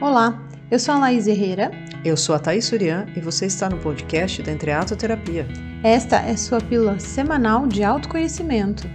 Olá, 0.00 0.42
eu 0.70 0.78
sou 0.78 0.94
a 0.94 0.98
Laís 0.98 1.26
Herrera. 1.26 1.70
Eu 2.02 2.16
sou 2.16 2.34
a 2.34 2.38
Thaís 2.38 2.64
Surian 2.64 3.04
e 3.14 3.20
você 3.20 3.44
está 3.44 3.68
no 3.68 3.76
podcast 3.76 4.42
da 4.42 4.50
Entreatoterapia. 4.50 5.46
Esta 5.84 6.16
é 6.20 6.34
sua 6.38 6.58
pílula 6.58 6.98
semanal 6.98 7.66
de 7.66 7.84
autoconhecimento. 7.84 8.88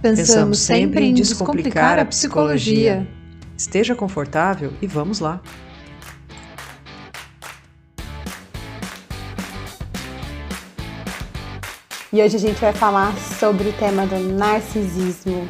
Pensamos, 0.00 0.28
Pensamos 0.28 0.58
sempre 0.60 1.06
em 1.06 1.12
descomplicar 1.12 1.98
a 1.98 2.04
psicologia. 2.04 3.04
Esteja 3.56 3.96
confortável 3.96 4.72
e 4.80 4.86
vamos 4.86 5.18
lá. 5.18 5.40
E 12.12 12.22
hoje 12.22 12.36
a 12.36 12.40
gente 12.40 12.60
vai 12.60 12.72
falar 12.72 13.12
sobre 13.40 13.70
o 13.70 13.72
tema 13.72 14.06
do 14.06 14.20
narcisismo. 14.20 15.48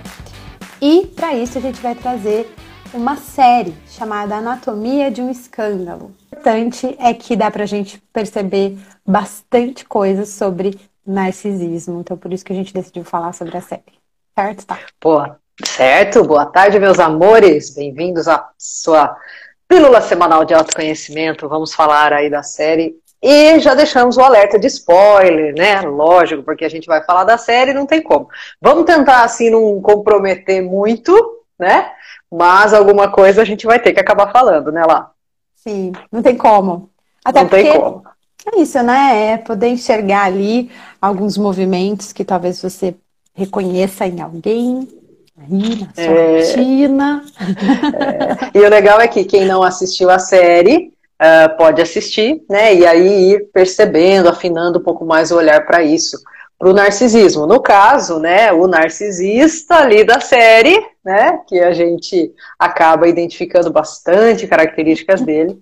E 0.80 1.08
para 1.14 1.34
isso 1.34 1.58
a 1.58 1.60
gente 1.60 1.78
vai 1.82 1.94
trazer 1.94 2.50
uma 2.92 3.16
série 3.16 3.74
chamada 3.88 4.36
Anatomia 4.36 5.10
de 5.10 5.20
um 5.20 5.30
Escândalo. 5.30 6.06
O 6.06 6.36
importante 6.36 6.96
é 6.98 7.12
que 7.12 7.36
dá 7.36 7.50
pra 7.50 7.66
gente 7.66 8.02
perceber 8.12 8.78
bastante 9.06 9.84
coisa 9.84 10.24
sobre 10.24 10.78
narcisismo, 11.06 12.00
então 12.00 12.16
por 12.16 12.32
isso 12.32 12.44
que 12.44 12.52
a 12.52 12.56
gente 12.56 12.72
decidiu 12.72 13.04
falar 13.04 13.32
sobre 13.32 13.56
a 13.56 13.60
série. 13.60 13.82
Certo, 14.38 14.66
tá? 14.66 14.78
Boa, 15.00 15.38
certo. 15.64 16.22
Boa 16.24 16.46
tarde, 16.46 16.78
meus 16.78 16.98
amores. 16.98 17.74
Bem-vindos 17.74 18.28
à 18.28 18.48
sua 18.56 19.16
pílula 19.66 20.00
semanal 20.00 20.44
de 20.44 20.54
autoconhecimento. 20.54 21.48
Vamos 21.48 21.74
falar 21.74 22.12
aí 22.12 22.30
da 22.30 22.42
série 22.42 22.94
e 23.20 23.58
já 23.58 23.74
deixamos 23.74 24.16
o 24.16 24.20
alerta 24.20 24.58
de 24.58 24.68
spoiler, 24.68 25.52
né? 25.54 25.80
Lógico, 25.80 26.42
porque 26.44 26.64
a 26.64 26.68
gente 26.68 26.86
vai 26.86 27.02
falar 27.02 27.24
da 27.24 27.36
série, 27.36 27.74
não 27.74 27.84
tem 27.84 28.00
como. 28.00 28.28
Vamos 28.60 28.84
tentar, 28.84 29.24
assim, 29.24 29.50
não 29.50 29.80
comprometer 29.80 30.62
muito, 30.62 31.37
né? 31.58 31.90
Mas 32.30 32.72
alguma 32.72 33.10
coisa 33.10 33.42
a 33.42 33.44
gente 33.44 33.66
vai 33.66 33.78
ter 33.78 33.92
que 33.92 34.00
acabar 34.00 34.30
falando, 34.30 34.70
né, 34.70 34.84
lá? 34.84 35.10
Sim, 35.56 35.92
não 36.10 36.22
tem 36.22 36.36
como. 36.36 36.90
Até 37.24 37.42
não 37.42 37.48
tem 37.48 37.72
como. 37.72 38.02
É 38.54 38.60
isso, 38.60 38.82
né? 38.82 39.32
É 39.32 39.36
poder 39.36 39.68
enxergar 39.68 40.24
ali 40.24 40.70
alguns 41.00 41.36
movimentos 41.36 42.12
que 42.12 42.24
talvez 42.24 42.62
você 42.62 42.94
reconheça 43.34 44.06
em 44.06 44.20
alguém, 44.20 44.88
aí 45.36 45.80
na 45.80 45.94
sua 45.94 46.04
é... 46.04 46.38
rotina. 46.38 47.24
É... 48.54 48.58
E 48.58 48.60
o 48.60 48.68
legal 48.68 49.00
é 49.00 49.08
que 49.08 49.24
quem 49.24 49.44
não 49.44 49.62
assistiu 49.62 50.08
a 50.10 50.18
série 50.18 50.92
uh, 51.20 51.56
pode 51.56 51.82
assistir, 51.82 52.42
né? 52.48 52.74
E 52.74 52.86
aí 52.86 53.32
ir 53.32 53.50
percebendo, 53.52 54.28
afinando 54.28 54.78
um 54.78 54.82
pouco 54.82 55.04
mais 55.04 55.30
o 55.30 55.36
olhar 55.36 55.66
para 55.66 55.82
isso 55.82 56.18
para 56.58 56.68
o 56.68 56.74
narcisismo. 56.74 57.46
No 57.46 57.60
caso, 57.60 58.18
né, 58.18 58.52
o 58.52 58.66
narcisista 58.66 59.76
ali 59.76 60.02
da 60.02 60.20
série, 60.20 60.84
né, 61.08 61.40
que 61.48 61.58
a 61.58 61.72
gente 61.72 62.34
acaba 62.58 63.08
identificando 63.08 63.70
bastante 63.70 64.46
características 64.46 65.22
dele, 65.22 65.58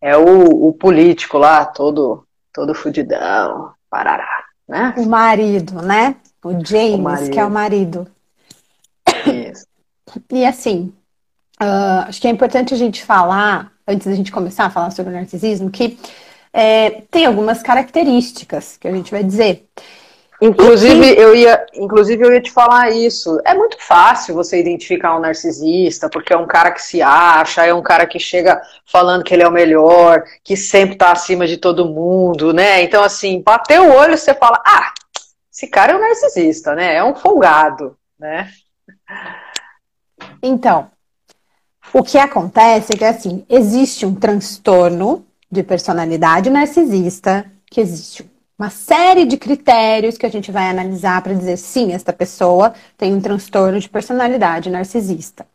é 0.00 0.16
o, 0.16 0.68
o 0.68 0.72
político 0.72 1.36
lá, 1.36 1.66
todo, 1.66 2.24
todo 2.54 2.74
fudidão, 2.74 3.70
parará, 3.90 4.44
né? 4.66 4.94
O 4.96 5.04
marido, 5.04 5.82
né? 5.82 6.16
O 6.42 6.52
James, 6.64 7.28
o 7.28 7.30
que 7.30 7.38
é 7.38 7.44
o 7.44 7.50
marido. 7.50 8.06
Isso. 9.26 9.66
E 10.32 10.46
assim, 10.46 10.90
uh, 11.60 12.08
acho 12.08 12.18
que 12.18 12.26
é 12.26 12.30
importante 12.30 12.72
a 12.72 12.76
gente 12.76 13.04
falar, 13.04 13.70
antes 13.86 14.06
da 14.06 14.14
gente 14.14 14.32
começar 14.32 14.64
a 14.64 14.70
falar 14.70 14.90
sobre 14.90 15.12
o 15.12 15.16
narcisismo, 15.16 15.70
que 15.70 15.98
é, 16.50 17.02
tem 17.10 17.26
algumas 17.26 17.62
características 17.62 18.78
que 18.78 18.88
a 18.88 18.92
gente 18.92 19.10
vai 19.10 19.22
dizer. 19.22 19.68
Inclusive 20.40 21.18
eu, 21.18 21.34
ia, 21.34 21.66
inclusive, 21.74 22.24
eu 22.24 22.32
ia 22.32 22.40
te 22.40 22.52
falar 22.52 22.90
isso. 22.90 23.40
É 23.44 23.54
muito 23.54 23.76
fácil 23.80 24.34
você 24.34 24.60
identificar 24.60 25.16
um 25.16 25.20
narcisista, 25.20 26.08
porque 26.08 26.32
é 26.32 26.36
um 26.36 26.46
cara 26.46 26.70
que 26.70 26.80
se 26.80 27.02
acha, 27.02 27.66
é 27.66 27.74
um 27.74 27.82
cara 27.82 28.06
que 28.06 28.20
chega 28.20 28.60
falando 28.86 29.24
que 29.24 29.34
ele 29.34 29.42
é 29.42 29.48
o 29.48 29.52
melhor, 29.52 30.22
que 30.44 30.56
sempre 30.56 30.92
está 30.94 31.10
acima 31.10 31.44
de 31.46 31.56
todo 31.56 31.88
mundo, 31.88 32.52
né? 32.52 32.82
Então, 32.82 33.02
assim, 33.02 33.42
bater 33.42 33.80
o 33.80 33.92
olho, 33.92 34.16
você 34.16 34.32
fala, 34.32 34.62
ah, 34.64 34.92
esse 35.52 35.66
cara 35.66 35.92
é 35.92 35.96
um 35.96 36.00
narcisista, 36.00 36.72
né? 36.74 36.94
É 36.94 37.02
um 37.02 37.16
folgado, 37.16 37.96
né? 38.16 38.48
Então, 40.40 40.88
o 41.92 42.04
que 42.04 42.16
acontece 42.16 42.92
é 42.94 42.96
que, 42.96 43.04
assim, 43.04 43.44
existe 43.48 44.06
um 44.06 44.14
transtorno 44.14 45.26
de 45.50 45.64
personalidade 45.64 46.48
narcisista, 46.48 47.50
que 47.66 47.80
existe 47.80 48.30
uma 48.58 48.70
série 48.70 49.24
de 49.24 49.36
critérios 49.36 50.18
que 50.18 50.26
a 50.26 50.28
gente 50.28 50.50
vai 50.50 50.68
analisar 50.68 51.22
para 51.22 51.32
dizer 51.32 51.56
sim, 51.56 51.92
esta 51.92 52.12
pessoa 52.12 52.74
tem 52.96 53.14
um 53.14 53.20
transtorno 53.20 53.78
de 53.78 53.88
personalidade 53.88 54.68
narcisista. 54.68 55.46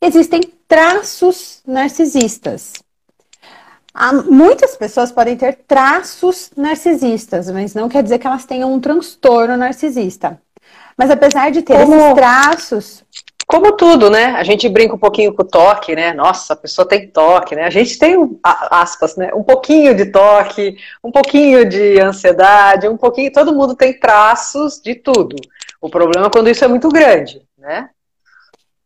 Existem 0.00 0.40
traços 0.66 1.60
narcisistas. 1.66 2.72
Há, 3.92 4.12
muitas 4.12 4.74
pessoas 4.76 5.12
podem 5.12 5.36
ter 5.36 5.58
traços 5.66 6.50
narcisistas, 6.56 7.50
mas 7.50 7.74
não 7.74 7.88
quer 7.88 8.02
dizer 8.02 8.18
que 8.18 8.26
elas 8.26 8.46
tenham 8.46 8.72
um 8.72 8.80
transtorno 8.80 9.56
narcisista. 9.56 10.40
Mas 10.96 11.10
apesar 11.10 11.50
de 11.50 11.60
ter 11.60 11.78
Como... 11.78 11.94
esses 11.94 12.14
traços, 12.14 13.04
como 13.50 13.72
tudo, 13.72 14.08
né? 14.08 14.26
A 14.36 14.44
gente 14.44 14.68
brinca 14.68 14.94
um 14.94 14.98
pouquinho 14.98 15.34
com 15.34 15.42
o 15.42 15.44
toque, 15.44 15.96
né? 15.96 16.12
Nossa, 16.12 16.52
a 16.52 16.56
pessoa 16.56 16.86
tem 16.86 17.08
toque, 17.08 17.56
né? 17.56 17.64
A 17.64 17.70
gente 17.70 17.98
tem, 17.98 18.16
aspas, 18.44 19.16
né? 19.16 19.34
Um 19.34 19.42
pouquinho 19.42 19.92
de 19.92 20.06
toque, 20.06 20.76
um 21.02 21.10
pouquinho 21.10 21.68
de 21.68 22.00
ansiedade, 22.00 22.88
um 22.88 22.96
pouquinho. 22.96 23.32
Todo 23.32 23.52
mundo 23.52 23.74
tem 23.74 23.98
traços 23.98 24.80
de 24.80 24.94
tudo. 24.94 25.34
O 25.80 25.90
problema 25.90 26.28
é 26.28 26.30
quando 26.30 26.48
isso 26.48 26.64
é 26.64 26.68
muito 26.68 26.88
grande, 26.90 27.42
né? 27.58 27.90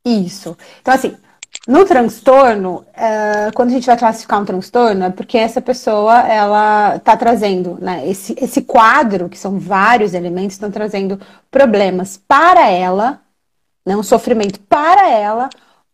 Isso. 0.03 0.57
Então, 0.81 0.95
assim, 0.95 1.15
no 1.69 1.85
transtorno, 1.85 2.87
uh, 2.97 3.53
quando 3.55 3.69
a 3.69 3.73
gente 3.73 3.87
vai 3.87 3.99
classificar 3.99 4.41
um 4.41 4.47
transtorno, 4.47 5.05
é 5.05 5.11
porque 5.11 5.37
essa 5.37 5.61
pessoa, 5.61 6.21
ela 6.21 6.97
está 6.97 7.19
trazendo, 7.19 7.77
né? 7.83 8.09
Esse, 8.09 8.35
esse 8.41 8.63
quadro, 8.63 9.29
que 9.29 9.37
são 9.37 9.59
vários 9.59 10.15
elementos, 10.15 10.55
estão 10.55 10.71
trazendo 10.71 11.21
problemas 11.51 12.19
para 12.27 12.71
ela 12.71 13.21
né, 13.85 13.97
um 13.97 14.03
sofrimento 14.03 14.61
para 14.61 15.11
ela 15.11 15.49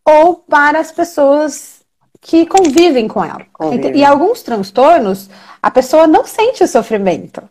ou 0.05 0.35
para 0.35 0.79
as 0.79 0.91
pessoas 0.91 1.81
que 2.21 2.45
convivem 2.45 3.07
com 3.07 3.23
ela. 3.23 3.41
Convive. 3.51 3.97
E 3.97 4.05
alguns 4.05 4.43
transtornos, 4.43 5.29
a 5.61 5.71
pessoa 5.71 6.05
não 6.05 6.23
sente 6.25 6.63
o 6.63 6.67
sofrimento. 6.67 7.41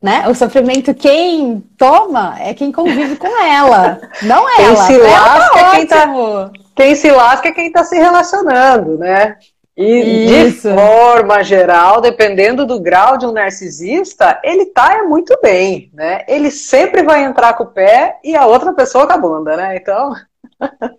Né? 0.00 0.28
O 0.28 0.34
sofrimento 0.34 0.94
quem 0.94 1.60
toma 1.78 2.36
é 2.38 2.52
quem 2.52 2.70
convive 2.70 3.16
com 3.16 3.42
ela, 3.42 4.00
não 4.22 4.44
quem 4.54 4.64
ela. 4.66 4.76
Se 4.76 4.98
lasca 4.98 5.58
é 5.58 5.70
quem, 5.70 5.86
tá, 5.86 6.50
quem 6.76 6.94
se 6.94 7.10
lasca 7.10 7.48
é 7.48 7.52
quem 7.52 7.66
está 7.68 7.84
se 7.84 7.96
relacionando, 7.96 8.98
né? 8.98 9.36
E 9.76 10.46
Isso. 10.46 10.68
de 10.68 10.74
forma 10.74 11.42
geral, 11.42 12.00
dependendo 12.00 12.64
do 12.64 12.80
grau 12.80 13.18
de 13.18 13.26
um 13.26 13.32
narcisista, 13.32 14.40
ele 14.44 14.66
tá 14.66 14.94
é 14.94 15.02
muito 15.02 15.36
bem, 15.42 15.90
né? 15.92 16.20
Ele 16.28 16.50
sempre 16.50 17.02
vai 17.02 17.24
entrar 17.24 17.54
com 17.54 17.64
o 17.64 17.68
pé 17.68 18.18
e 18.22 18.36
a 18.36 18.46
outra 18.46 18.72
pessoa 18.72 19.06
com 19.06 19.12
a 19.12 19.18
bunda, 19.18 19.56
né? 19.56 19.76
Então. 19.76 20.14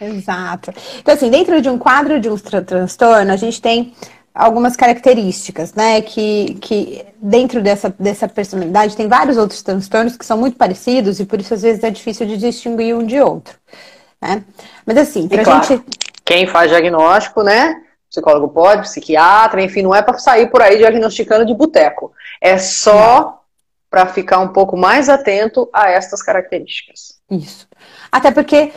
Exato. 0.00 0.72
Então, 0.98 1.14
assim, 1.14 1.30
dentro 1.30 1.62
de 1.62 1.70
um 1.70 1.78
quadro 1.78 2.20
de 2.20 2.28
um 2.28 2.36
transtorno, 2.36 3.32
a 3.32 3.36
gente 3.36 3.60
tem 3.60 3.94
algumas 4.34 4.76
características, 4.76 5.72
né? 5.72 6.02
Que, 6.02 6.58
que 6.60 7.06
dentro 7.16 7.62
dessa, 7.62 7.94
dessa 7.98 8.28
personalidade 8.28 8.96
tem 8.96 9.08
vários 9.08 9.38
outros 9.38 9.62
transtornos 9.62 10.14
que 10.14 10.26
são 10.26 10.36
muito 10.36 10.58
parecidos 10.58 11.20
e 11.20 11.24
por 11.24 11.40
isso 11.40 11.54
às 11.54 11.62
vezes 11.62 11.82
é 11.82 11.90
difícil 11.90 12.26
de 12.26 12.36
distinguir 12.36 12.94
um 12.94 13.06
de 13.06 13.18
outro. 13.18 13.56
Né? 14.20 14.44
Mas 14.84 14.98
assim, 14.98 15.26
pra 15.26 15.42
claro. 15.42 15.64
gente 15.64 15.82
quem 16.28 16.46
faz 16.46 16.70
diagnóstico, 16.70 17.42
né? 17.42 17.80
Psicólogo 18.10 18.50
pode, 18.50 18.82
psiquiatra, 18.82 19.62
enfim, 19.62 19.80
não 19.80 19.94
é 19.94 20.02
para 20.02 20.18
sair 20.18 20.50
por 20.50 20.60
aí 20.60 20.76
diagnosticando 20.76 21.46
de 21.46 21.54
boteco. 21.54 22.12
É 22.38 22.58
só 22.58 23.40
para 23.88 24.04
ficar 24.04 24.38
um 24.40 24.48
pouco 24.48 24.76
mais 24.76 25.08
atento 25.08 25.70
a 25.72 25.88
estas 25.88 26.22
características. 26.22 27.18
Isso. 27.30 27.66
Até 28.12 28.30
porque 28.30 28.72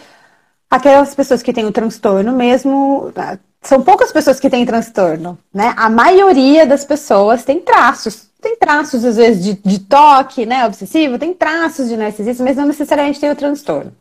aquelas 0.70 1.14
pessoas 1.14 1.44
que 1.44 1.52
têm 1.52 1.66
o 1.66 1.74
transtorno 1.74 2.32
mesmo, 2.32 3.12
ah, 3.18 3.38
são 3.62 3.82
poucas 3.82 4.14
pessoas 4.14 4.40
que 4.40 4.50
têm 4.50 4.66
transtorno, 4.66 5.38
né? 5.54 5.74
A 5.76 5.90
maioria 5.90 6.66
das 6.66 6.86
pessoas 6.86 7.44
tem 7.44 7.60
traços. 7.60 8.30
Tem 8.42 8.56
traços, 8.56 9.04
às 9.04 9.18
vezes, 9.18 9.44
de, 9.44 9.54
de 9.54 9.80
toque, 9.80 10.46
né? 10.46 10.66
Obsessivo, 10.66 11.20
tem 11.20 11.34
traços 11.34 11.90
de 11.90 11.98
narcisismo, 11.98 12.46
mas 12.46 12.56
não 12.56 12.66
necessariamente 12.66 13.20
tem 13.20 13.30
o 13.30 13.36
transtorno. 13.36 13.92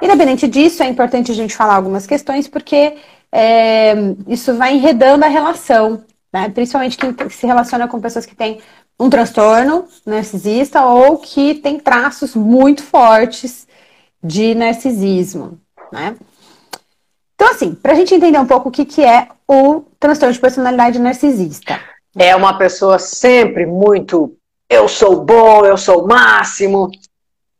Independente 0.00 0.46
disso, 0.46 0.82
é 0.82 0.86
importante 0.86 1.32
a 1.32 1.34
gente 1.34 1.56
falar 1.56 1.74
algumas 1.74 2.06
questões, 2.06 2.46
porque 2.46 2.96
é, 3.32 3.94
isso 4.26 4.54
vai 4.54 4.74
enredando 4.74 5.24
a 5.24 5.28
relação, 5.28 6.04
né? 6.32 6.48
principalmente 6.48 6.96
quem 6.96 7.14
se 7.28 7.46
relaciona 7.46 7.88
com 7.88 8.00
pessoas 8.00 8.24
que 8.24 8.34
têm 8.34 8.60
um 8.98 9.10
transtorno 9.10 9.86
narcisista 10.06 10.84
ou 10.84 11.18
que 11.18 11.54
tem 11.54 11.78
traços 11.78 12.34
muito 12.34 12.82
fortes 12.82 13.66
de 14.22 14.54
narcisismo. 14.54 15.60
Né? 15.92 16.16
Então, 17.34 17.50
assim, 17.50 17.74
para 17.74 17.92
a 17.92 17.94
gente 17.94 18.14
entender 18.14 18.38
um 18.38 18.46
pouco 18.46 18.68
o 18.68 18.72
que, 18.72 18.84
que 18.84 19.04
é 19.04 19.28
o 19.46 19.82
transtorno 19.98 20.32
de 20.32 20.40
personalidade 20.40 20.98
narcisista. 20.98 21.80
É 22.16 22.34
uma 22.34 22.58
pessoa 22.58 22.98
sempre 22.98 23.66
muito 23.66 24.36
eu 24.68 24.86
sou 24.86 25.24
bom, 25.24 25.64
eu 25.64 25.78
sou 25.78 26.04
o 26.04 26.06
máximo. 26.06 26.90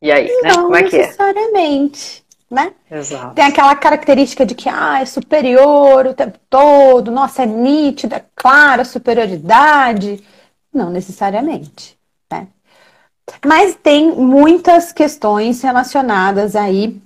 E 0.02 0.12
aí, 0.12 0.28
né? 0.42 0.52
Como 0.54 0.76
é 0.76 0.82
que 0.82 0.96
é? 0.96 0.98
Não 0.98 1.06
necessariamente. 1.06 2.24
Né? 2.50 2.72
Exato. 2.90 3.34
Tem 3.34 3.44
aquela 3.44 3.76
característica 3.76 4.44
de 4.46 4.54
que 4.54 4.68
ah, 4.68 5.00
é 5.00 5.04
superior 5.04 6.06
o 6.06 6.14
tempo 6.14 6.38
todo, 6.48 7.10
nossa, 7.10 7.42
é 7.42 7.46
nítida, 7.46 8.16
é 8.16 8.24
clara 8.34 8.84
superioridade. 8.84 10.24
Não 10.72 10.90
necessariamente, 10.90 11.98
né? 12.30 12.48
Mas 13.44 13.74
tem 13.74 14.12
muitas 14.12 14.92
questões 14.92 15.62
relacionadas 15.62 16.56
aí 16.56 17.00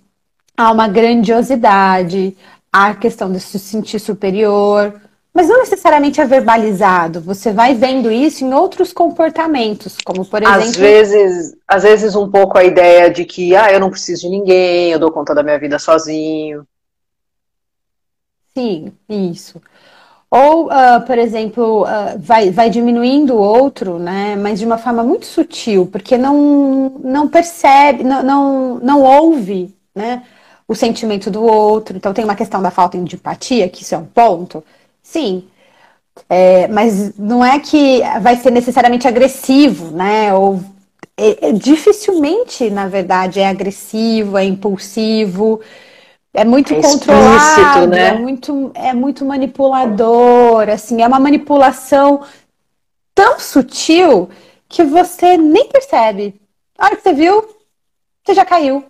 a 0.56 0.70
uma 0.70 0.86
grandiosidade, 0.86 2.36
a 2.72 2.94
questão 2.94 3.32
de 3.32 3.40
se 3.40 3.58
sentir 3.58 3.98
superior, 3.98 5.00
mas 5.34 5.49
não 5.49 5.58
necessariamente 5.58 6.20
é 6.20 6.26
verbalizado. 6.26 7.20
Você 7.20 7.52
vai 7.52 7.75
vendo 7.75 8.11
isso 8.11 8.44
em 8.44 8.52
outros 8.52 8.93
comportamentos, 8.93 9.96
como 10.05 10.25
por 10.26 10.43
exemplo. 10.43 10.61
Às 10.61 10.76
vezes, 10.76 11.56
às 11.67 11.82
vezes 11.82 12.14
um 12.14 12.31
pouco 12.31 12.58
a 12.58 12.64
ideia 12.64 13.11
de 13.11 13.25
que 13.25 13.56
ah, 13.56 13.73
eu 13.73 13.81
não 13.81 13.90
preciso 13.90 14.23
de 14.23 14.29
ninguém, 14.29 14.90
eu 14.90 14.99
dou 14.99 15.11
conta 15.11 15.34
da 15.34 15.43
minha 15.43 15.58
vida 15.58 15.79
sozinho. 15.79 16.67
Sim, 18.55 18.93
isso. 19.08 19.61
Ou, 20.31 20.67
uh, 20.67 21.00
por 21.06 21.19
exemplo, 21.19 21.84
uh, 21.84 22.19
vai, 22.19 22.50
vai 22.50 22.69
diminuindo 22.69 23.34
o 23.34 23.40
outro, 23.40 23.99
né? 23.99 24.37
Mas 24.37 24.58
de 24.58 24.67
uma 24.67 24.79
forma 24.79 25.02
muito 25.02 25.26
sutil, 25.26 25.87
porque 25.90 26.17
não, 26.19 27.00
não 27.02 27.29
percebe, 27.29 28.02
não, 28.02 28.23
não, 28.23 28.79
não 28.79 29.02
ouve, 29.02 29.75
né? 29.94 30.23
O 30.69 30.75
sentimento 30.75 31.31
do 31.31 31.43
outro. 31.43 31.96
Então 31.96 32.14
tem 32.14 32.25
uma 32.25 32.34
questão 32.34 32.62
da 32.62 32.70
falta 32.70 32.99
de 32.99 33.17
empatia, 33.17 33.69
que 33.69 33.82
isso 33.82 33.94
é 33.94 33.99
um 33.99 34.06
ponto 34.06 34.62
Sim. 35.02 35.49
É, 36.28 36.69
mas 36.69 37.16
não 37.19 37.44
é 37.44 37.58
que 37.58 38.00
vai 38.20 38.37
ser 38.37 38.50
necessariamente 38.50 39.08
agressivo, 39.08 39.90
né? 39.96 40.32
Ou 40.34 40.60
é, 41.16 41.49
é, 41.49 41.52
dificilmente, 41.52 42.70
na 42.70 42.88
verdade, 42.88 43.40
é 43.40 43.49
agressivo, 43.49 44.38
é 44.38 44.44
impulsivo, 44.44 45.60
é 46.32 46.44
muito 46.44 46.72
é 46.72 46.81
controlado, 46.81 47.87
né? 47.88 48.08
é 48.08 48.19
muito, 48.19 48.70
é 48.75 48.94
muito 48.94 49.25
manipulador, 49.25 50.69
assim, 50.69 51.02
é 51.02 51.06
uma 51.06 51.20
manipulação 51.20 52.22
tão 53.14 53.38
sutil 53.38 54.31
que 54.69 54.82
você 54.82 55.37
nem 55.37 55.69
percebe. 55.69 56.40
A 56.78 56.87
hora 56.87 56.96
que 56.96 57.02
você 57.02 57.12
viu, 57.12 57.46
você 58.25 58.34
já 58.34 58.44
caiu. 58.44 58.84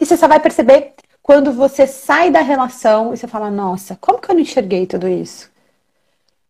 E 0.00 0.04
você 0.04 0.16
só 0.16 0.26
vai 0.26 0.40
perceber 0.40 0.94
quando 1.22 1.52
você 1.52 1.86
sai 1.86 2.30
da 2.30 2.40
relação 2.40 3.12
e 3.12 3.16
você 3.16 3.26
fala, 3.28 3.50
nossa, 3.50 3.96
como 4.00 4.20
que 4.20 4.30
eu 4.30 4.34
não 4.34 4.42
enxerguei 4.42 4.86
tudo 4.86 5.08
isso? 5.08 5.50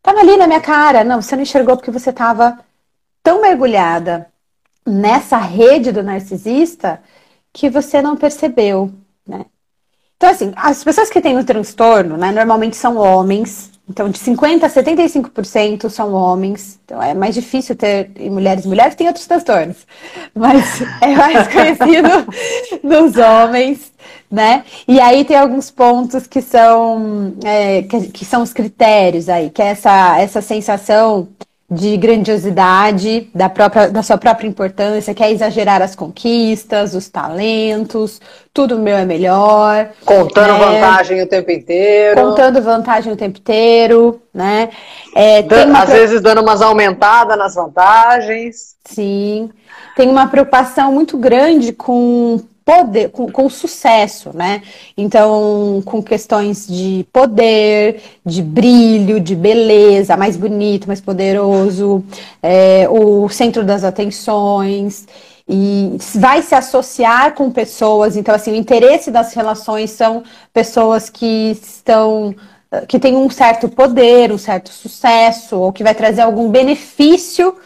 Tava 0.02 0.20
ali 0.20 0.36
na 0.36 0.46
minha 0.46 0.60
cara. 0.60 1.04
Não, 1.04 1.20
você 1.20 1.36
não 1.36 1.42
enxergou 1.42 1.76
porque 1.76 1.90
você 1.90 2.10
estava 2.10 2.58
tão 3.22 3.40
mergulhada 3.40 4.28
nessa 4.86 5.36
rede 5.36 5.92
do 5.92 6.02
narcisista 6.02 7.02
que 7.52 7.68
você 7.68 8.00
não 8.00 8.16
percebeu, 8.16 8.90
né? 9.26 9.44
Então, 10.16 10.30
assim, 10.30 10.52
as 10.56 10.82
pessoas 10.82 11.08
que 11.10 11.20
têm 11.20 11.38
o 11.38 11.44
transtorno, 11.44 12.16
né, 12.16 12.32
normalmente 12.32 12.76
são 12.76 12.96
homens. 12.96 13.70
Então, 13.88 14.10
de 14.10 14.18
50% 14.18 14.64
a 14.64 14.68
75% 14.68 15.88
são 15.88 16.12
homens. 16.12 16.80
Então, 16.84 17.00
é 17.00 17.14
mais 17.14 17.34
difícil 17.34 17.76
ter 17.76 18.10
mulheres. 18.28 18.66
Mulheres 18.66 18.96
têm 18.96 19.06
outros 19.06 19.26
transtornos. 19.26 19.86
Mas 20.34 20.82
é 21.00 21.14
mais 21.14 21.46
conhecido 21.48 22.08
nos 22.82 23.16
homens 23.16 23.92
né? 24.30 24.64
E 24.86 25.00
aí 25.00 25.24
tem 25.24 25.36
alguns 25.36 25.70
pontos 25.70 26.26
que 26.26 26.42
são, 26.42 27.34
é, 27.44 27.82
que, 27.82 28.08
que, 28.08 28.24
são 28.24 28.42
os 28.42 28.52
critérios 28.52 29.28
aí, 29.28 29.50
que 29.50 29.62
é 29.62 29.68
essa, 29.68 30.20
essa 30.20 30.42
sensação 30.42 31.28
de 31.70 31.98
grandiosidade, 31.98 33.28
da, 33.34 33.50
própria, 33.50 33.90
da 33.90 34.02
sua 34.02 34.16
própria 34.16 34.48
importância, 34.48 35.12
que 35.12 35.22
é 35.22 35.30
exagerar 35.30 35.82
as 35.82 35.94
conquistas, 35.94 36.94
os 36.94 37.10
talentos, 37.10 38.22
tudo 38.54 38.78
meu 38.78 38.96
é 38.96 39.04
melhor. 39.04 39.90
Contando 40.02 40.54
né? 40.54 40.58
vantagem 40.58 41.22
o 41.22 41.26
tempo 41.26 41.50
inteiro. 41.50 42.22
Contando 42.22 42.62
vantagem 42.62 43.12
o 43.12 43.16
tempo 43.16 43.38
inteiro, 43.38 44.22
né? 44.32 44.70
É, 45.14 45.40
uma... 45.66 45.82
Às 45.82 45.90
vezes 45.90 46.22
dando 46.22 46.40
umas 46.40 46.62
aumentadas 46.62 47.36
nas 47.36 47.54
vantagens. 47.54 48.74
Sim. 48.86 49.50
Tem 49.94 50.08
uma 50.08 50.26
preocupação 50.26 50.90
muito 50.90 51.18
grande 51.18 51.72
com 51.74 52.40
poder, 52.68 53.08
com, 53.08 53.32
com 53.32 53.48
sucesso, 53.48 54.30
né? 54.34 54.60
Então, 54.94 55.82
com 55.86 56.02
questões 56.02 56.66
de 56.66 57.06
poder, 57.10 58.02
de 58.26 58.42
brilho, 58.42 59.18
de 59.18 59.34
beleza, 59.34 60.18
mais 60.18 60.36
bonito, 60.36 60.86
mais 60.86 61.00
poderoso, 61.00 62.04
é, 62.42 62.86
o 62.90 63.26
centro 63.30 63.64
das 63.64 63.84
atenções 63.84 65.06
e 65.48 65.96
vai 66.16 66.42
se 66.42 66.54
associar 66.54 67.34
com 67.34 67.50
pessoas. 67.50 68.18
Então, 68.18 68.34
assim, 68.34 68.52
o 68.52 68.56
interesse 68.56 69.10
das 69.10 69.32
relações 69.32 69.92
são 69.92 70.22
pessoas 70.52 71.08
que 71.08 71.52
estão 71.52 72.34
que 72.86 72.98
têm 72.98 73.16
um 73.16 73.30
certo 73.30 73.66
poder, 73.66 74.30
um 74.30 74.36
certo 74.36 74.68
sucesso, 74.68 75.58
ou 75.58 75.72
que 75.72 75.82
vai 75.82 75.94
trazer 75.94 76.20
algum 76.20 76.50
benefício 76.50 77.56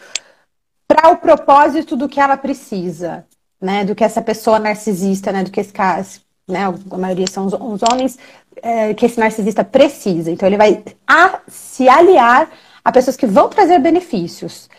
para 0.87 1.09
o 1.11 1.17
propósito 1.17 1.97
do 1.97 2.07
que 2.07 2.21
ela 2.21 2.37
precisa 2.37 3.25
né, 3.63 3.85
do 3.85 3.95
que 3.95 4.03
essa 4.03 4.21
pessoa 4.21 4.59
narcisista, 4.59 5.31
né, 5.31 5.41
do 5.41 5.49
que 5.49 5.61
esse 5.61 5.71
cara, 5.71 6.05
né, 6.47 6.65
a 6.91 6.97
maioria 6.97 7.25
são 7.27 7.45
os, 7.45 7.53
os 7.53 7.81
homens, 7.89 8.19
é, 8.61 8.93
que 8.93 9.05
esse 9.05 9.17
narcisista 9.17 9.63
precisa. 9.63 10.29
Então 10.29 10.47
ele 10.47 10.57
vai 10.57 10.83
a, 11.07 11.39
se 11.47 11.87
aliar 11.87 12.51
a 12.83 12.91
pessoas 12.91 13.15
que 13.15 13.25
vão 13.25 13.47
trazer 13.47 13.79
benefícios. 13.79 14.69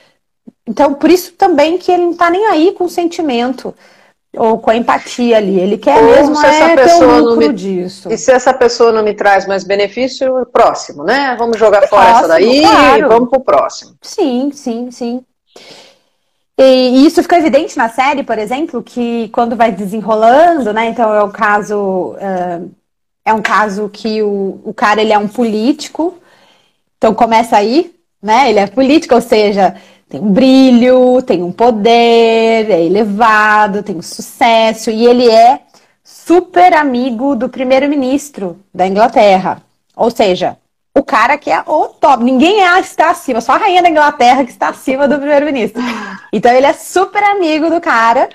Então, 0.66 0.92
por 0.92 1.10
isso 1.10 1.32
também 1.32 1.78
que 1.78 1.90
ele 1.90 2.02
não 2.02 2.10
está 2.12 2.28
nem 2.28 2.46
aí 2.46 2.72
com 2.72 2.84
o 2.84 2.88
sentimento 2.88 3.74
ou 4.36 4.58
com 4.58 4.70
a 4.70 4.76
empatia 4.76 5.38
ali. 5.38 5.58
Ele 5.58 5.78
quer 5.78 5.98
ou 5.98 6.04
mesmo 6.04 6.36
se 6.36 6.44
essa 6.44 6.64
é 6.64 6.76
pessoa 6.76 7.38
ter 7.38 7.48
me... 7.48 7.54
disso. 7.54 8.12
E 8.12 8.18
se 8.18 8.32
essa 8.32 8.52
pessoa 8.52 8.92
não 8.92 9.02
me 9.02 9.14
traz 9.14 9.46
mais 9.46 9.64
benefício, 9.64 10.46
próximo, 10.52 11.04
né? 11.04 11.34
Vamos 11.38 11.58
jogar 11.58 11.88
fora 11.88 12.04
próximo, 12.04 12.18
essa 12.18 12.28
daí 12.28 12.60
claro. 12.60 12.98
e 12.98 13.08
vamos 13.08 13.30
pro 13.30 13.40
próximo. 13.40 13.94
Sim, 14.02 14.50
sim, 14.52 14.90
sim. 14.90 15.24
E 16.56 17.04
isso 17.04 17.22
fica 17.22 17.38
evidente 17.38 17.76
na 17.76 17.88
série, 17.88 18.22
por 18.22 18.38
exemplo, 18.38 18.82
que 18.82 19.28
quando 19.30 19.56
vai 19.56 19.72
desenrolando, 19.72 20.72
né? 20.72 20.86
Então 20.86 21.12
é 21.12 21.22
um 21.22 21.30
caso. 21.30 22.14
Uh, 22.14 22.70
é 23.24 23.32
um 23.32 23.42
caso 23.42 23.88
que 23.88 24.22
o, 24.22 24.60
o 24.64 24.74
cara 24.74 25.00
ele 25.00 25.12
é 25.12 25.18
um 25.18 25.28
político. 25.28 26.18
Então 26.98 27.14
começa 27.14 27.56
aí, 27.56 27.94
né? 28.22 28.50
Ele 28.50 28.58
é 28.60 28.66
político, 28.66 29.14
ou 29.14 29.20
seja, 29.20 29.74
tem 30.08 30.20
um 30.20 30.30
brilho, 30.32 31.20
tem 31.22 31.42
um 31.42 31.50
poder, 31.52 32.70
é 32.70 32.82
elevado, 32.84 33.82
tem 33.82 33.96
um 33.96 34.02
sucesso, 34.02 34.90
e 34.90 35.06
ele 35.06 35.28
é 35.28 35.60
super 36.02 36.72
amigo 36.74 37.34
do 37.34 37.48
primeiro-ministro 37.48 38.58
da 38.72 38.86
Inglaterra. 38.86 39.62
Ou 39.96 40.10
seja, 40.10 40.56
o 40.94 41.02
cara 41.02 41.36
que 41.36 41.50
é 41.50 41.62
o 41.66 41.88
top. 41.88 42.22
Ninguém 42.22 42.62
é, 42.62 42.78
está 42.80 43.10
acima, 43.10 43.40
só 43.40 43.52
a 43.52 43.56
rainha 43.56 43.82
da 43.82 43.90
Inglaterra 43.90 44.44
que 44.44 44.50
está 44.50 44.68
acima 44.68 45.08
do 45.08 45.18
primeiro-ministro. 45.18 45.82
Então 46.32 46.52
ele 46.52 46.66
é 46.66 46.72
super 46.72 47.22
amigo 47.22 47.68
do 47.68 47.80
cara. 47.80 48.28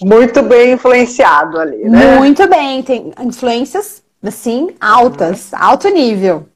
Muito 0.00 0.42
bem 0.42 0.72
influenciado 0.72 1.58
ali, 1.58 1.88
né? 1.88 2.16
Muito 2.16 2.46
bem, 2.48 2.82
tem 2.82 3.12
influências 3.20 4.02
assim 4.22 4.74
altas, 4.80 5.52
uhum. 5.52 5.58
alto 5.58 5.88
nível. 5.88 6.46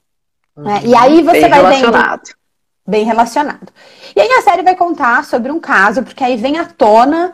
Uhum. 0.57 0.65
Né? 0.65 0.81
E 0.85 0.95
aí 0.95 1.23
você 1.23 1.41
bem 1.41 1.51
vai 1.51 1.61
relacionado. 1.61 2.27
vendo 2.27 2.41
bem 2.87 3.05
relacionado. 3.05 3.73
E 4.15 4.21
aí 4.21 4.31
a 4.33 4.43
série 4.43 4.63
vai 4.63 4.75
contar 4.75 5.25
sobre 5.25 5.53
um 5.53 5.61
caso, 5.61 6.03
porque 6.03 6.25
aí 6.25 6.37
vem 6.37 6.59
à 6.59 6.65
tona 6.65 7.33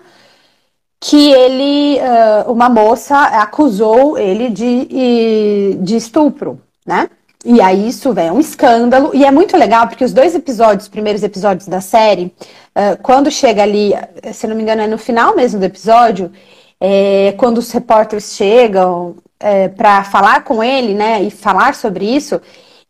que 1.00 1.32
ele, 1.32 1.98
uh, 2.00 2.52
uma 2.52 2.68
moça 2.68 3.18
acusou 3.18 4.18
ele 4.18 4.50
de, 4.50 5.78
de 5.80 5.96
estupro, 5.96 6.60
né? 6.86 7.08
E 7.48 7.60
aí 7.60 7.88
isso 7.88 8.12
é 8.18 8.32
um 8.32 8.40
escândalo. 8.40 9.12
E 9.14 9.24
é 9.24 9.30
muito 9.30 9.56
legal, 9.56 9.86
porque 9.86 10.04
os 10.04 10.12
dois 10.12 10.34
episódios, 10.34 10.88
primeiros 10.88 11.22
episódios 11.22 11.68
da 11.68 11.80
série, 11.80 12.34
uh, 12.74 13.00
quando 13.00 13.30
chega 13.30 13.62
ali, 13.62 13.92
se 14.34 14.48
não 14.48 14.56
me 14.56 14.62
engano, 14.62 14.82
é 14.82 14.88
no 14.88 14.98
final 14.98 15.36
mesmo 15.36 15.60
do 15.60 15.64
episódio, 15.64 16.32
é, 16.80 17.34
quando 17.38 17.58
os 17.58 17.70
repórteres 17.70 18.34
chegam 18.34 19.16
é, 19.38 19.68
para 19.68 20.02
falar 20.02 20.42
com 20.42 20.62
ele, 20.62 20.92
né, 20.92 21.22
e 21.22 21.30
falar 21.30 21.74
sobre 21.74 22.04
isso, 22.04 22.40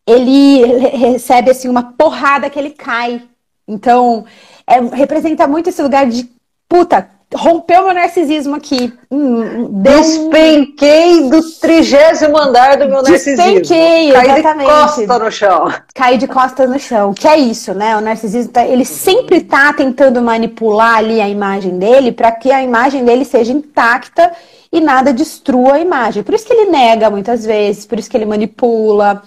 ele 0.06 0.64
recebe 0.88 1.50
assim 1.50 1.68
uma 1.68 1.92
porrada 1.92 2.48
que 2.48 2.58
ele 2.58 2.70
cai. 2.70 3.22
Então, 3.68 4.24
é, 4.66 4.80
representa 4.80 5.46
muito 5.46 5.68
esse 5.68 5.82
lugar 5.82 6.06
de 6.06 6.30
puta, 6.68 7.10
rompeu 7.34 7.84
meu 7.84 7.94
narcisismo 7.94 8.54
aqui. 8.54 8.92
Hum, 9.10 9.82
Despenquei 9.82 11.28
do 11.28 11.42
trigésimo 11.60 12.38
andar 12.38 12.76
do 12.76 12.86
meu 12.86 13.02
narcisismo. 13.02 13.60
Despenquei, 13.60 14.10
exatamente. 14.14 14.68
Caí 14.68 14.96
de 14.96 15.06
costa 15.06 15.18
no 15.18 15.30
chão. 15.30 15.72
Caí 15.94 16.18
de 16.18 16.28
costa 16.28 16.66
no 16.66 16.78
chão. 16.78 17.14
Que 17.14 17.26
é 17.26 17.36
isso, 17.36 17.74
né? 17.74 17.96
O 17.96 18.00
narcisismo, 18.00 18.52
tá, 18.52 18.64
ele 18.64 18.84
sempre 18.84 19.40
tá 19.40 19.72
tentando 19.72 20.22
manipular 20.22 20.98
ali 20.98 21.20
a 21.20 21.28
imagem 21.28 21.78
dele 21.78 22.12
para 22.12 22.30
que 22.30 22.52
a 22.52 22.62
imagem 22.62 23.04
dele 23.04 23.24
seja 23.24 23.52
intacta 23.52 24.32
e 24.72 24.80
nada 24.80 25.12
destrua 25.12 25.74
a 25.74 25.80
imagem. 25.80 26.22
Por 26.22 26.34
isso 26.34 26.46
que 26.46 26.52
ele 26.52 26.70
nega 26.70 27.10
muitas 27.10 27.44
vezes, 27.44 27.86
por 27.86 27.98
isso 27.98 28.10
que 28.10 28.16
ele 28.16 28.26
manipula, 28.26 29.22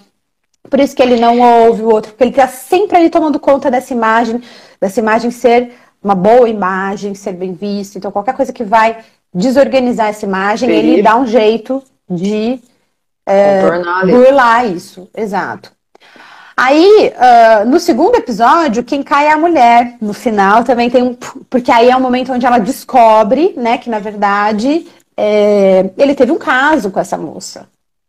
por 0.70 0.79
isso 0.79 0.96
que 0.96 1.01
ele 1.01 1.20
não 1.20 1.39
ouve 1.39 1.82
o 1.82 1.89
outro, 1.89 2.12
porque 2.12 2.24
ele 2.24 2.32
tá 2.32 2.48
sempre 2.48 2.98
ali 2.98 3.10
tomando 3.10 3.39
conta 3.39 3.72
dessa 3.72 3.94
imagem, 3.94 4.41
dessa 4.79 5.00
imagem 5.00 5.32
ser 5.32 5.74
uma 6.03 6.15
boa 6.15 6.48
imagem, 6.48 7.13
ser 7.13 7.34
bem 7.34 7.53
visto. 7.53 7.98
Então, 7.98 8.12
qualquer 8.12 8.36
coisa 8.36 8.53
que 8.53 8.63
vai 8.63 9.00
desorganizar 9.34 10.08
essa 10.08 10.25
imagem, 10.25 10.70
ele 10.70 11.01
dá 11.01 11.15
um 11.15 11.25
jeito 11.25 11.84
de 12.10 12.60
é, 13.25 13.62
burlar 14.06 14.65
isso. 14.65 15.08
Exato. 15.15 15.72
Aí, 16.58 17.13
uh, 17.15 17.70
no 17.70 17.79
segundo 17.79 18.15
episódio, 18.15 18.84
quem 18.84 19.01
cai 19.01 19.27
é 19.27 19.32
a 19.32 19.38
mulher. 19.38 19.96
No 20.01 20.13
final 20.13 20.63
também 20.63 20.89
tem 20.89 21.01
um. 21.01 21.15
Porque 21.50 21.72
aí 21.72 21.89
é 21.89 21.96
o 21.96 22.01
momento 22.01 22.34
onde 22.34 22.46
ela 22.46 22.58
descobre, 22.58 23.53
né, 23.56 23.77
que 23.77 23.89
na 23.89 24.00
verdade 24.00 24.86
é, 25.15 25.89
ele 25.98 26.13
teve 26.15 26.34
um 26.34 26.38
caso 26.38 26.91
com 26.91 27.00
essa 27.00 27.18
moça. 27.18 27.68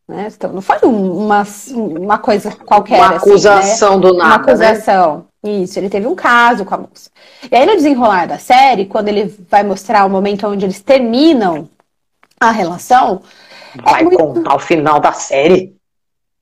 Né? 0.09 0.29
Então, 0.35 0.53
não 0.53 0.61
foi 0.61 0.79
uma, 0.83 1.47
uma 1.71 2.19
coisa 2.19 2.51
qualquer. 2.51 2.99
Uma 2.99 3.17
acusação 3.17 3.93
assim, 3.93 4.01
né? 4.01 4.09
do 4.09 4.17
nada. 4.17 4.29
Uma 4.29 4.37
acusação. 4.37 5.17
Né? 5.19 5.23
Isso, 5.43 5.79
ele 5.79 5.89
teve 5.89 6.07
um 6.07 6.15
caso 6.15 6.65
com 6.65 6.75
a 6.75 6.79
moça. 6.79 7.11
E 7.51 7.57
aí, 7.57 7.65
no 7.65 7.75
desenrolar 7.75 8.27
da 8.27 8.39
série, 8.39 8.87
quando 8.87 9.09
ele 9.09 9.35
vai 9.49 9.63
mostrar 9.63 10.05
o 10.05 10.11
momento 10.11 10.47
onde 10.47 10.67
eles 10.67 10.81
terminam 10.81 11.69
a 12.39 12.51
relação. 12.51 13.23
É 13.79 13.83
vai 13.83 14.01
é 14.01 14.05
muito... 14.05 14.19
contar 14.19 14.55
o 14.55 14.59
final 14.59 15.01
da 15.01 15.13
série? 15.13 15.77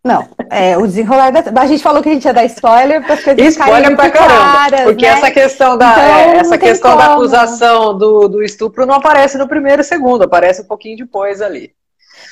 Não, 0.04 0.28
é 0.50 0.76
o 0.76 0.86
desenrolar 0.86 1.30
da. 1.30 1.60
A 1.60 1.66
gente 1.66 1.82
falou 1.82 2.02
que 2.02 2.08
a 2.08 2.12
gente 2.12 2.24
ia 2.24 2.32
dar 2.32 2.44
spoiler 2.44 3.04
para 3.04 3.14
as 3.14 3.22
coisas 3.22 3.46
Spoiler 3.46 3.94
pra 3.94 4.10
caramba. 4.10 4.36
Claras, 4.36 4.80
porque 4.82 5.04
né? 5.04 5.12
essa 5.12 5.30
questão 5.30 5.76
da 5.76 5.90
então, 5.90 6.02
é, 6.02 6.36
essa 6.36 6.58
questão 6.58 6.96
da 6.96 7.14
acusação 7.14 7.98
do, 7.98 8.28
do 8.28 8.42
estupro 8.42 8.86
não 8.86 8.94
aparece 8.94 9.36
no 9.36 9.48
primeiro 9.48 9.82
e 9.82 9.84
segundo, 9.84 10.22
aparece 10.22 10.62
um 10.62 10.66
pouquinho 10.66 10.96
depois 10.96 11.42
ali. 11.42 11.74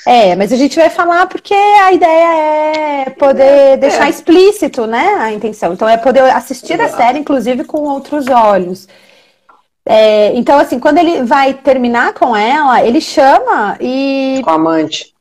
É, 0.09 0.37
mas 0.37 0.53
a 0.53 0.55
gente 0.55 0.77
vai 0.77 0.89
falar 0.89 1.27
porque 1.27 1.53
a 1.53 1.91
ideia 1.91 3.05
é 3.05 3.09
poder 3.09 3.43
é, 3.43 3.75
deixar 3.75 4.07
é. 4.07 4.09
explícito, 4.09 4.87
né, 4.87 5.15
a 5.19 5.33
intenção. 5.33 5.73
Então 5.73 5.87
é 5.87 5.97
poder 5.97 6.21
assistir 6.21 6.79
a 6.79 6.87
série, 6.87 7.19
inclusive, 7.19 7.65
com 7.65 7.79
outros 7.79 8.25
olhos. 8.27 8.87
É, 9.85 10.33
então, 10.33 10.57
assim, 10.57 10.79
quando 10.79 10.97
ele 10.97 11.23
vai 11.23 11.53
terminar 11.53 12.13
com 12.13 12.33
ela, 12.33 12.81
ele 12.85 13.01
chama 13.01 13.77
e. 13.81 14.39
Com 14.45 14.49
a 14.49 14.53
amante. 14.53 15.13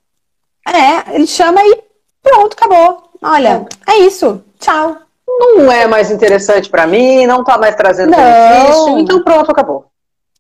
É, 0.65 1.17
ele 1.17 1.27
chama 1.27 1.61
e 1.65 1.83
pronto, 2.23 2.53
acabou. 2.53 3.11
Olha, 3.21 3.67
é, 3.89 3.95
é 3.95 3.99
isso. 4.03 4.41
Tchau. 4.61 4.99
Não 5.27 5.73
é 5.73 5.89
mais 5.89 6.13
interessante 6.13 6.71
para 6.71 6.87
mim, 6.87 7.27
não 7.27 7.43
tá 7.43 7.59
mais 7.59 7.75
trazendo 7.75 8.13
não. 8.13 8.19
benefício, 8.19 8.99
então 9.01 9.25
pronto, 9.25 9.51
acabou. 9.51 9.87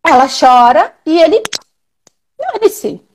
Ela 0.06 0.28
chora 0.28 0.92
e 1.04 1.20
ele. 1.20 1.42
Dane-se. 2.38 3.05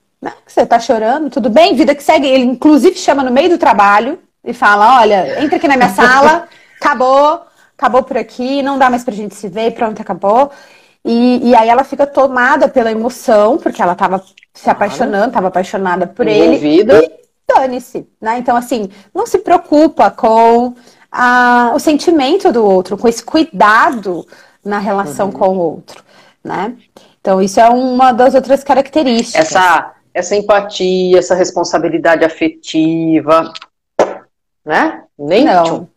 Você 0.45 0.65
tá 0.65 0.79
chorando, 0.79 1.29
tudo 1.29 1.49
bem, 1.49 1.75
vida 1.75 1.95
que 1.95 2.03
segue. 2.03 2.27
Ele, 2.27 2.43
inclusive, 2.43 2.95
chama 2.97 3.23
no 3.23 3.31
meio 3.31 3.49
do 3.49 3.57
trabalho 3.57 4.19
e 4.43 4.53
fala: 4.53 4.99
olha, 4.99 5.41
entra 5.41 5.57
aqui 5.57 5.67
na 5.67 5.77
minha 5.77 5.89
sala, 5.89 6.47
acabou, 6.79 7.41
acabou 7.77 8.03
por 8.03 8.17
aqui, 8.17 8.61
não 8.61 8.77
dá 8.77 8.89
mais 8.89 9.03
pra 9.03 9.13
gente 9.13 9.33
se 9.33 9.47
ver, 9.47 9.71
pronto, 9.73 10.01
acabou. 10.01 10.51
E, 11.03 11.49
e 11.49 11.55
aí 11.55 11.67
ela 11.67 11.83
fica 11.83 12.05
tomada 12.05 12.67
pela 12.69 12.91
emoção, 12.91 13.57
porque 13.57 13.81
ela 13.81 13.93
estava 13.93 14.23
se 14.53 14.69
apaixonando, 14.69 15.27
estava 15.27 15.47
apaixonada 15.47 16.05
por 16.05 16.27
Envolvida. 16.27 16.97
ele. 16.97 17.05
E 17.05 17.21
dane-se, 17.53 18.07
né? 18.21 18.37
Então, 18.37 18.55
assim, 18.55 18.89
não 19.13 19.25
se 19.25 19.39
preocupa 19.39 20.11
com 20.11 20.75
a, 21.11 21.71
o 21.73 21.79
sentimento 21.79 22.51
do 22.51 22.63
outro, 22.63 22.97
com 22.97 23.07
esse 23.07 23.23
cuidado 23.23 24.25
na 24.63 24.77
relação 24.77 25.27
uhum. 25.27 25.31
com 25.31 25.47
o 25.49 25.57
outro, 25.57 26.03
né? 26.43 26.75
Então, 27.19 27.41
isso 27.41 27.59
é 27.59 27.67
uma 27.69 28.11
das 28.11 28.35
outras 28.35 28.63
características. 28.63 29.47
Essa, 29.47 29.91
essa 30.13 30.35
empatia, 30.35 31.19
essa 31.19 31.35
responsabilidade 31.35 32.25
afetiva, 32.25 33.51
né? 34.65 35.03
Nem 35.17 35.45
não. 35.45 35.87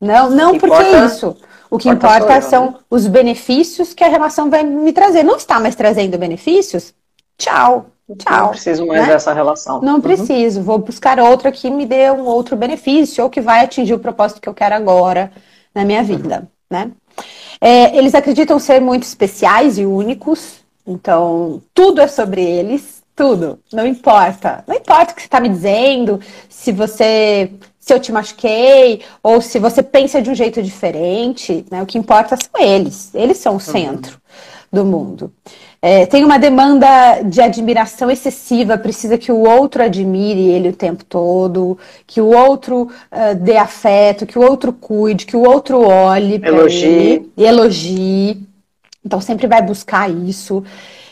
Não, 0.00 0.30
não, 0.30 0.58
porque 0.58 0.76
é 0.76 1.04
isso. 1.04 1.36
O 1.70 1.76
que 1.76 1.88
importa, 1.88 2.16
importa 2.24 2.36
eu, 2.36 2.50
são 2.50 2.66
né? 2.66 2.74
os 2.88 3.06
benefícios 3.06 3.92
que 3.92 4.02
a 4.02 4.08
relação 4.08 4.48
vai 4.48 4.62
me 4.62 4.92
trazer. 4.92 5.22
Não 5.22 5.36
está 5.36 5.60
mais 5.60 5.74
trazendo 5.74 6.16
benefícios? 6.16 6.94
Tchau. 7.36 7.86
Tchau. 8.16 8.40
Não 8.40 8.48
preciso 8.50 8.86
mais 8.86 9.02
né? 9.02 9.12
dessa 9.12 9.34
relação. 9.34 9.82
Não 9.82 9.96
uhum. 9.96 10.00
preciso. 10.00 10.62
Vou 10.62 10.78
buscar 10.78 11.20
outra 11.20 11.52
que 11.52 11.68
me 11.68 11.84
dê 11.84 12.10
um 12.10 12.24
outro 12.24 12.56
benefício 12.56 13.22
ou 13.22 13.28
que 13.28 13.40
vai 13.40 13.64
atingir 13.64 13.92
o 13.92 13.98
propósito 13.98 14.40
que 14.40 14.48
eu 14.48 14.54
quero 14.54 14.74
agora 14.74 15.30
na 15.74 15.84
minha 15.84 16.02
vida, 16.02 16.38
uhum. 16.38 16.46
né? 16.70 16.90
É, 17.60 17.96
eles 17.96 18.14
acreditam 18.14 18.58
ser 18.58 18.80
muito 18.80 19.02
especiais 19.02 19.78
e 19.78 19.84
únicos. 19.84 20.60
Então, 20.86 21.60
tudo 21.74 22.00
é 22.00 22.06
sobre 22.06 22.42
eles. 22.42 22.97
Tudo. 23.18 23.58
Não 23.72 23.84
importa. 23.84 24.62
Não 24.64 24.76
importa 24.76 25.12
o 25.12 25.14
que 25.16 25.22
você 25.22 25.26
está 25.26 25.40
me 25.40 25.48
dizendo, 25.48 26.20
se 26.48 26.70
você 26.70 27.50
se 27.80 27.92
eu 27.94 27.98
te 27.98 28.12
machuquei, 28.12 29.00
ou 29.22 29.40
se 29.40 29.58
você 29.58 29.82
pensa 29.82 30.20
de 30.20 30.28
um 30.28 30.34
jeito 30.34 30.62
diferente, 30.62 31.64
né? 31.70 31.82
O 31.82 31.86
que 31.86 31.96
importa 31.96 32.36
são 32.36 32.62
eles. 32.62 33.10
Eles 33.14 33.38
são 33.38 33.52
o 33.52 33.54
uhum. 33.54 33.60
centro 33.60 34.12
uhum. 34.12 34.20
do 34.70 34.84
mundo. 34.84 35.32
É, 35.80 36.04
tem 36.06 36.22
uma 36.22 36.38
demanda 36.38 37.22
de 37.22 37.40
admiração 37.40 38.10
excessiva, 38.10 38.76
precisa 38.76 39.16
que 39.16 39.32
o 39.32 39.38
outro 39.38 39.82
admire 39.82 40.50
ele 40.50 40.68
o 40.68 40.76
tempo 40.76 41.04
todo, 41.04 41.78
que 42.06 42.20
o 42.20 42.26
outro 42.26 42.82
uh, 42.82 43.34
dê 43.40 43.56
afeto, 43.56 44.26
que 44.26 44.38
o 44.38 44.42
outro 44.42 44.72
cuide, 44.72 45.24
que 45.24 45.36
o 45.36 45.42
outro 45.42 45.80
olhe 45.80 46.40
elogie. 46.44 47.30
e 47.36 47.44
elogie. 47.44 48.42
Então 49.04 49.20
sempre 49.20 49.46
vai 49.46 49.62
buscar 49.62 50.10
isso. 50.10 50.62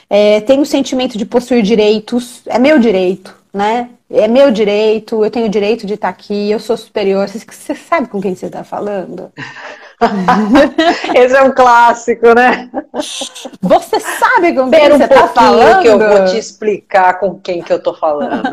É, 0.08 0.40
tem 0.40 0.60
o 0.60 0.66
sentimento 0.66 1.18
de 1.18 1.26
possuir 1.26 1.62
direitos, 1.62 2.42
é 2.46 2.58
meu 2.58 2.78
direito, 2.78 3.34
né? 3.52 3.90
é 4.10 4.28
meu 4.28 4.50
direito, 4.50 5.24
eu 5.24 5.30
tenho 5.30 5.46
o 5.46 5.50
direito 5.50 5.86
de 5.86 5.94
estar 5.94 6.08
aqui, 6.08 6.50
eu 6.50 6.60
sou 6.60 6.76
superior. 6.76 7.28
Você, 7.28 7.38
você 7.38 7.74
sabe 7.74 8.08
com 8.08 8.20
quem 8.20 8.34
você 8.34 8.46
está 8.46 8.62
falando? 8.62 9.32
Esse 11.14 11.36
é 11.36 11.42
um 11.42 11.52
clássico, 11.52 12.34
né? 12.34 12.70
Você 13.60 13.98
sabe 14.00 14.54
com 14.54 14.70
quem 14.70 14.92
um 14.92 14.98
você 14.98 15.04
está 15.04 15.28
falando? 15.28 15.82
que 15.82 15.88
eu 15.88 15.98
vou 15.98 16.24
te 16.26 16.38
explicar 16.38 17.18
com 17.18 17.38
quem 17.38 17.62
que 17.62 17.72
eu 17.72 17.78
estou 17.78 17.94
falando. 17.94 18.50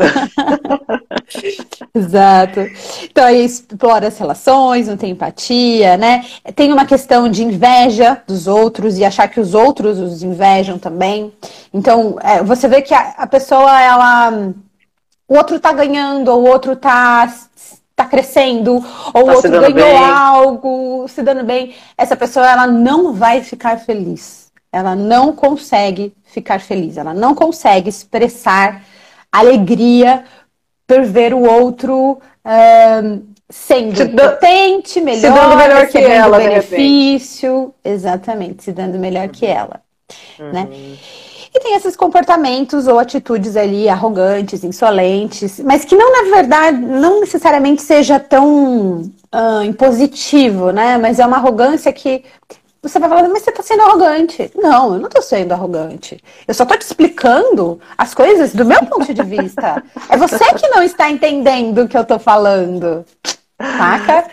Exato. 1.93 2.61
Então 3.03 3.25
aí 3.25 3.43
explora 3.43 4.07
as 4.07 4.17
relações, 4.17 4.87
não 4.87 4.97
tem 4.97 5.11
empatia, 5.11 5.97
né? 5.97 6.23
Tem 6.55 6.71
uma 6.71 6.85
questão 6.85 7.29
de 7.29 7.43
inveja 7.43 8.21
dos 8.25 8.47
outros 8.47 8.97
e 8.97 9.05
achar 9.05 9.27
que 9.27 9.39
os 9.39 9.53
outros 9.53 9.99
os 9.99 10.23
invejam 10.23 10.79
também. 10.79 11.33
Então, 11.73 12.17
é, 12.21 12.41
você 12.43 12.67
vê 12.67 12.81
que 12.81 12.93
a, 12.93 13.15
a 13.17 13.27
pessoa, 13.27 13.81
ela 13.81 14.53
o 15.27 15.35
outro 15.35 15.59
tá 15.59 15.71
ganhando, 15.71 16.29
ou 16.29 16.43
o 16.43 16.47
outro 16.47 16.75
tá, 16.75 17.33
tá 17.95 18.05
crescendo, 18.05 18.73
ou 18.73 19.11
tá 19.13 19.19
o 19.21 19.35
outro 19.35 19.51
ganhou 19.51 19.73
bem. 19.73 19.97
algo, 19.97 21.05
se 21.07 21.21
dando 21.21 21.43
bem. 21.43 21.75
Essa 21.97 22.15
pessoa, 22.15 22.49
ela 22.49 22.67
não 22.67 23.13
vai 23.13 23.41
ficar 23.41 23.77
feliz. 23.79 24.51
Ela 24.71 24.95
não 24.95 25.33
consegue 25.33 26.13
ficar 26.23 26.59
feliz. 26.59 26.97
Ela 26.97 27.13
não 27.13 27.35
consegue 27.35 27.89
expressar 27.89 28.81
alegria 29.31 30.23
por 30.87 31.03
ver 31.03 31.33
o 31.33 31.43
outro 31.43 32.19
sendo 33.49 33.95
se 33.95 34.09
potente, 34.09 34.99
melhor, 34.99 35.21
se 35.21 35.29
dando 35.29 35.57
melhor 35.57 35.87
que 35.87 35.97
ela, 35.99 36.37
benefício. 36.37 37.73
Exatamente, 37.83 38.63
se 38.63 38.71
dando 38.71 38.97
melhor 38.97 39.27
que 39.29 39.45
ela. 39.45 39.81
Né? 40.39 40.45
Uhum. 40.45 40.51
Né? 40.51 40.67
E 41.55 41.59
tem 41.59 41.75
esses 41.75 41.95
comportamentos 41.95 42.87
ou 42.87 42.97
atitudes 42.97 43.55
ali 43.55 43.87
arrogantes, 43.87 44.63
insolentes, 44.63 45.59
mas 45.59 45.85
que 45.85 45.95
não, 45.95 46.11
na 46.11 46.35
verdade, 46.35 46.77
não 46.77 47.19
necessariamente 47.19 47.81
seja 47.81 48.19
tão 48.19 49.01
uh, 49.01 49.63
impositivo, 49.63 50.71
né? 50.71 50.97
Mas 50.97 51.19
é 51.19 51.25
uma 51.25 51.37
arrogância 51.37 51.93
que 51.93 52.23
você 52.81 52.99
vai 52.99 53.07
falar, 53.07 53.29
mas 53.29 53.43
você 53.43 53.49
está 53.49 53.63
sendo 53.63 53.83
arrogante. 53.83 54.51
Não, 54.55 54.95
eu 54.95 54.99
não 54.99 55.07
estou 55.07 55.21
sendo 55.21 55.53
arrogante. 55.53 56.21
Eu 56.47 56.53
só 56.53 56.63
estou 56.63 56.77
te 56.77 56.81
explicando 56.81 57.79
as 57.97 58.13
coisas 58.13 58.53
do 58.53 58.65
meu 58.65 58.83
ponto 58.85 59.13
de 59.13 59.23
vista. 59.23 59.81
É 60.09 60.17
você 60.17 60.43
que 60.55 60.67
não 60.67 60.83
está 60.83 61.09
entendendo 61.09 61.83
o 61.83 61.87
que 61.87 61.95
eu 61.95 62.01
estou 62.01 62.19
falando. 62.19 63.05
Saca? 63.61 64.25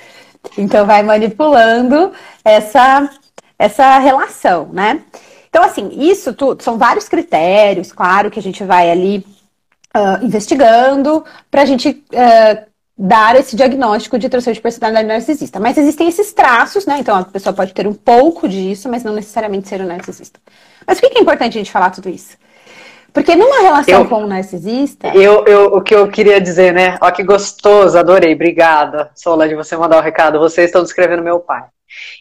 Então 0.58 0.86
vai 0.86 1.02
manipulando 1.02 2.12
essa, 2.44 3.08
essa 3.58 3.98
relação, 3.98 4.68
né? 4.72 5.02
Então, 5.50 5.64
assim, 5.64 5.90
isso 5.92 6.32
tudo 6.32 6.62
são 6.62 6.78
vários 6.78 7.08
critérios, 7.08 7.92
claro, 7.92 8.30
que 8.30 8.38
a 8.38 8.42
gente 8.42 8.64
vai 8.64 8.88
ali 8.88 9.26
uh, 9.94 10.24
investigando 10.24 11.24
para 11.50 11.62
a 11.62 11.64
gente 11.64 11.88
uh, 11.90 12.70
dar 12.96 13.34
esse 13.34 13.56
diagnóstico 13.56 14.18
de 14.18 14.28
transtorno 14.28 14.54
de 14.54 14.60
personalidade 14.60 15.08
narcisista. 15.08 15.58
Mas 15.58 15.76
existem 15.76 16.06
esses 16.06 16.32
traços, 16.32 16.86
né? 16.86 16.98
Então 17.00 17.16
a 17.16 17.24
pessoa 17.24 17.52
pode 17.52 17.74
ter 17.74 17.86
um 17.86 17.94
pouco 17.94 18.48
disso, 18.48 18.88
mas 18.88 19.02
não 19.02 19.12
necessariamente 19.12 19.68
ser 19.68 19.80
um 19.80 19.86
narcisista. 19.86 20.38
Mas 20.86 21.00
por 21.00 21.10
que 21.10 21.18
é 21.18 21.20
importante 21.20 21.58
a 21.58 21.60
gente 21.60 21.72
falar 21.72 21.90
tudo 21.90 22.08
isso? 22.08 22.36
Porque 23.12 23.34
numa 23.34 23.60
relação 23.62 24.02
eu, 24.02 24.08
com 24.08 24.22
um 24.22 24.26
narcisista. 24.26 25.08
Eu, 25.08 25.44
eu, 25.46 25.64
o 25.74 25.80
que 25.80 25.92
eu 25.92 26.08
queria 26.08 26.40
dizer, 26.40 26.72
né? 26.72 26.96
Ó, 27.00 27.10
que 27.10 27.24
gostoso, 27.24 27.98
adorei, 27.98 28.34
obrigada, 28.34 29.10
Sola, 29.16 29.48
de 29.48 29.56
você 29.56 29.76
mandar 29.76 29.98
o 29.98 30.02
recado. 30.02 30.38
Vocês 30.38 30.66
estão 30.66 30.82
descrevendo 30.82 31.22
meu 31.22 31.40
pai. 31.40 31.64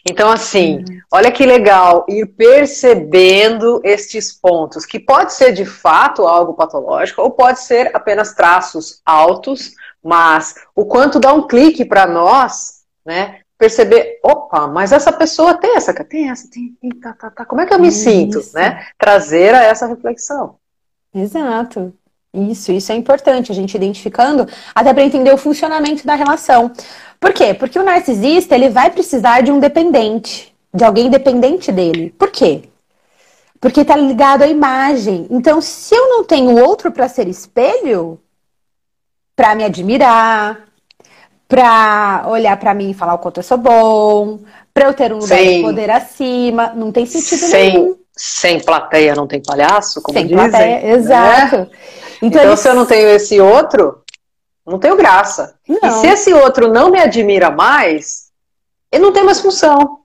Então, 0.08 0.30
assim, 0.30 0.78
uhum. 0.78 1.00
olha 1.12 1.30
que 1.30 1.44
legal 1.46 2.04
ir 2.08 2.26
percebendo 2.26 3.80
estes 3.84 4.32
pontos, 4.32 4.86
que 4.86 4.98
pode 4.98 5.32
ser 5.32 5.52
de 5.52 5.64
fato 5.64 6.26
algo 6.26 6.54
patológico 6.54 7.22
ou 7.22 7.30
pode 7.30 7.60
ser 7.60 7.94
apenas 7.94 8.34
traços 8.34 9.00
altos, 9.04 9.72
mas 10.02 10.54
o 10.74 10.84
quanto 10.84 11.20
dá 11.20 11.32
um 11.32 11.46
clique 11.46 11.84
para 11.84 12.06
nós, 12.06 12.80
né? 13.04 13.40
Perceber, 13.58 14.18
opa, 14.24 14.66
mas 14.66 14.90
essa 14.90 15.12
pessoa 15.12 15.54
tem 15.54 15.76
essa, 15.76 15.92
tem 15.92 16.30
essa, 16.30 16.50
tem, 16.50 16.74
tem 16.80 16.90
tá, 16.98 17.12
tá, 17.12 17.30
tá. 17.30 17.44
Como 17.44 17.60
é 17.60 17.66
que 17.66 17.74
eu 17.74 17.78
me 17.78 17.88
Isso. 17.88 18.04
sinto, 18.04 18.40
né? 18.54 18.86
Trazer 18.98 19.54
a 19.54 19.62
essa 19.62 19.86
reflexão. 19.86 20.56
Exato. 21.14 21.92
Isso, 22.32 22.70
isso 22.70 22.92
é 22.92 22.94
importante, 22.94 23.50
a 23.50 23.54
gente 23.54 23.74
identificando, 23.74 24.46
até 24.72 24.94
para 24.94 25.02
entender 25.02 25.32
o 25.34 25.36
funcionamento 25.36 26.06
da 26.06 26.14
relação. 26.14 26.72
Por 27.20 27.34
quê? 27.34 27.52
Porque 27.52 27.78
o 27.78 27.84
narcisista, 27.84 28.54
ele 28.54 28.70
vai 28.70 28.90
precisar 28.90 29.42
de 29.42 29.52
um 29.52 29.60
dependente, 29.60 30.56
de 30.72 30.82
alguém 30.82 31.10
dependente 31.10 31.70
dele. 31.70 32.14
Por 32.18 32.30
quê? 32.30 32.62
Porque 33.60 33.82
está 33.82 33.94
ligado 33.94 34.42
à 34.42 34.46
imagem. 34.46 35.26
Então, 35.30 35.60
se 35.60 35.94
eu 35.94 36.08
não 36.08 36.24
tenho 36.24 36.58
outro 36.58 36.90
para 36.90 37.08
ser 37.08 37.28
espelho, 37.28 38.18
para 39.36 39.54
me 39.54 39.64
admirar, 39.64 40.66
para 41.46 42.24
olhar 42.26 42.56
para 42.56 42.72
mim 42.72 42.90
e 42.90 42.94
falar 42.94 43.14
o 43.14 43.18
quanto 43.18 43.40
eu 43.40 43.42
sou 43.42 43.58
bom, 43.58 44.38
para 44.72 44.86
eu 44.86 44.94
ter 44.94 45.12
um 45.12 45.18
lugar 45.18 45.36
sem, 45.36 45.56
de 45.56 45.62
poder 45.62 45.90
acima, 45.90 46.72
não 46.74 46.90
tem 46.90 47.04
sentido 47.04 47.50
sem, 47.50 47.72
nenhum. 47.72 47.96
Sem 48.16 48.60
plateia 48.60 49.14
não 49.14 49.26
tem 49.26 49.42
palhaço, 49.42 50.00
como 50.00 50.16
sem 50.16 50.26
dizem. 50.26 50.48
Plateia, 50.48 50.80
né? 50.80 50.90
exato. 50.92 51.56
Né? 51.56 51.68
Então, 52.22 52.42
então 52.42 52.56
se 52.56 52.68
eu 52.68 52.74
não 52.74 52.86
tenho 52.86 53.08
esse 53.08 53.40
outro, 53.40 53.99
não 54.70 54.78
tenho 54.78 54.96
graça. 54.96 55.54
Não. 55.68 55.78
E 55.82 55.90
se 56.00 56.06
esse 56.06 56.32
outro 56.32 56.72
não 56.72 56.90
me 56.90 57.00
admira 57.00 57.50
mais, 57.50 58.30
ele 58.90 59.02
não 59.02 59.12
tem 59.12 59.24
mais 59.24 59.40
função. 59.40 59.98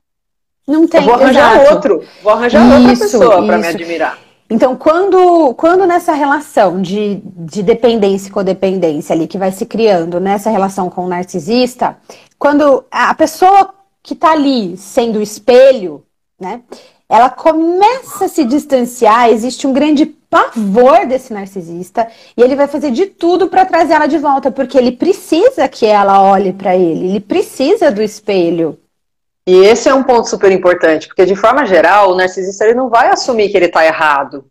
Não 0.67 0.88
tem. 0.88 1.01
Eu 1.01 1.05
vou 1.05 1.15
arranjar 1.15 1.55
exato. 1.55 1.74
outro, 1.75 2.03
vou 2.24 2.34
arranjar 2.34 2.65
isso, 2.65 2.74
outra 2.74 2.98
pessoa 2.98 3.45
para 3.45 3.57
me 3.57 3.67
admirar. 3.67 4.17
Então, 4.50 4.75
quando, 4.75 5.53
quando 5.55 5.88
nessa 5.88 6.13
relação 6.13 6.81
de, 6.81 7.22
de 7.24 7.63
dependência 7.63 8.27
e 8.27 8.31
codependência 8.31 9.13
ali 9.13 9.27
que 9.27 9.39
vai 9.39 9.51
se 9.51 9.65
criando 9.65 10.19
nessa 10.19 10.51
relação 10.51 10.89
com 10.89 11.05
o 11.05 11.07
narcisista, 11.07 11.98
quando 12.38 12.86
a 12.91 13.13
pessoa 13.15 13.74
que 14.03 14.13
está 14.13 14.31
ali 14.31 14.77
sendo 14.77 15.17
o 15.17 15.22
espelho, 15.22 16.03
né, 16.39 16.62
ela 17.15 17.29
começa 17.29 18.25
a 18.25 18.27
se 18.27 18.43
distanciar, 18.43 19.29
existe 19.29 19.65
um 19.65 19.74
grande 19.74 20.05
pavor 20.05 21.05
desse 21.05 21.34
narcisista 21.34 22.07
e 22.36 22.41
ele 22.41 22.55
vai 22.55 22.67
fazer 22.67 22.91
de 22.91 23.05
tudo 23.05 23.48
para 23.48 23.65
trazer 23.65 23.93
ela 23.93 24.05
de 24.05 24.17
volta, 24.17 24.51
porque 24.51 24.77
ele 24.77 24.91
precisa 24.91 25.67
que 25.67 25.86
ela 25.86 26.22
olhe 26.22 26.51
para 26.51 26.75
ele, 26.75 27.07
ele 27.07 27.19
precisa 27.19 27.89
do 27.91 28.01
espelho. 28.01 28.77
E 29.48 29.55
esse 29.57 29.88
é 29.88 29.93
um 29.93 30.03
ponto 30.03 30.27
super 30.27 30.51
importante, 30.51 31.07
porque 31.07 31.25
de 31.25 31.36
forma 31.36 31.65
geral, 31.65 32.12
o 32.12 32.15
narcisista 32.15 32.65
ele 32.65 32.74
não 32.74 32.89
vai 32.89 33.10
assumir 33.10 33.50
que 33.50 33.57
ele 33.57 33.67
está 33.67 33.86
errado. 33.86 34.45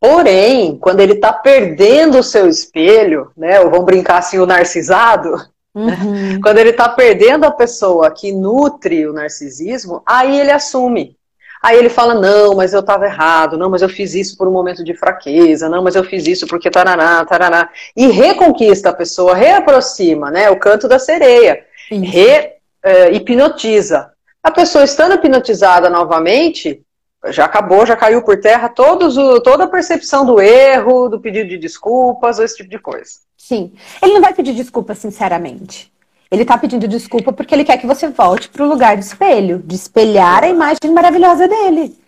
Porém, 0.00 0.78
quando 0.78 1.00
ele 1.00 1.12
está 1.12 1.32
perdendo 1.32 2.18
o 2.18 2.22
seu 2.22 2.48
espelho, 2.48 3.30
né, 3.36 3.60
ou 3.60 3.68
vamos 3.68 3.84
brincar 3.84 4.18
assim, 4.18 4.38
o 4.38 4.46
narcisado, 4.46 5.34
uhum. 5.74 6.40
quando 6.42 6.58
ele 6.58 6.70
está 6.70 6.88
perdendo 6.88 7.44
a 7.44 7.50
pessoa 7.50 8.10
que 8.10 8.32
nutre 8.32 9.06
o 9.06 9.12
narcisismo, 9.12 10.02
aí 10.06 10.40
ele 10.40 10.50
assume. 10.50 11.19
Aí 11.62 11.76
ele 11.76 11.90
fala, 11.90 12.14
não, 12.14 12.54
mas 12.54 12.72
eu 12.72 12.80
estava 12.80 13.04
errado, 13.04 13.58
não, 13.58 13.68
mas 13.68 13.82
eu 13.82 13.88
fiz 13.88 14.14
isso 14.14 14.36
por 14.36 14.48
um 14.48 14.52
momento 14.52 14.82
de 14.82 14.94
fraqueza, 14.94 15.68
não, 15.68 15.82
mas 15.82 15.94
eu 15.94 16.02
fiz 16.02 16.26
isso 16.26 16.46
porque 16.46 16.70
taraná, 16.70 17.24
taraná. 17.26 17.68
E 17.94 18.06
reconquista 18.06 18.88
a 18.88 18.94
pessoa, 18.94 19.34
reaproxima, 19.34 20.30
né? 20.30 20.48
O 20.48 20.58
canto 20.58 20.88
da 20.88 20.98
sereia. 20.98 21.64
Re, 21.90 22.52
uh, 22.84 23.14
hipnotiza. 23.14 24.10
A 24.42 24.50
pessoa 24.50 24.84
estando 24.84 25.16
hipnotizada 25.16 25.90
novamente, 25.90 26.82
já 27.28 27.44
acabou, 27.44 27.84
já 27.84 27.94
caiu 27.94 28.22
por 28.22 28.40
terra 28.40 28.70
todos 28.70 29.18
o, 29.18 29.40
toda 29.40 29.64
a 29.64 29.68
percepção 29.68 30.24
do 30.24 30.40
erro, 30.40 31.10
do 31.10 31.20
pedido 31.20 31.50
de 31.50 31.58
desculpas, 31.58 32.38
esse 32.38 32.56
tipo 32.56 32.70
de 32.70 32.78
coisa. 32.78 33.10
Sim. 33.36 33.72
Ele 34.02 34.14
não 34.14 34.20
vai 34.22 34.32
pedir 34.32 34.54
desculpa 34.54 34.94
sinceramente. 34.94 35.92
Ele 36.30 36.42
está 36.42 36.56
pedindo 36.56 36.86
desculpa 36.86 37.32
porque 37.32 37.54
ele 37.54 37.64
quer 37.64 37.76
que 37.76 37.86
você 37.86 38.08
volte 38.08 38.48
para 38.48 38.64
o 38.64 38.68
lugar 38.68 38.96
do 38.96 39.02
espelho, 39.02 39.58
de 39.58 39.74
espelhar 39.74 40.44
a 40.44 40.48
imagem 40.48 40.92
maravilhosa 40.92 41.48
dele. 41.48 41.98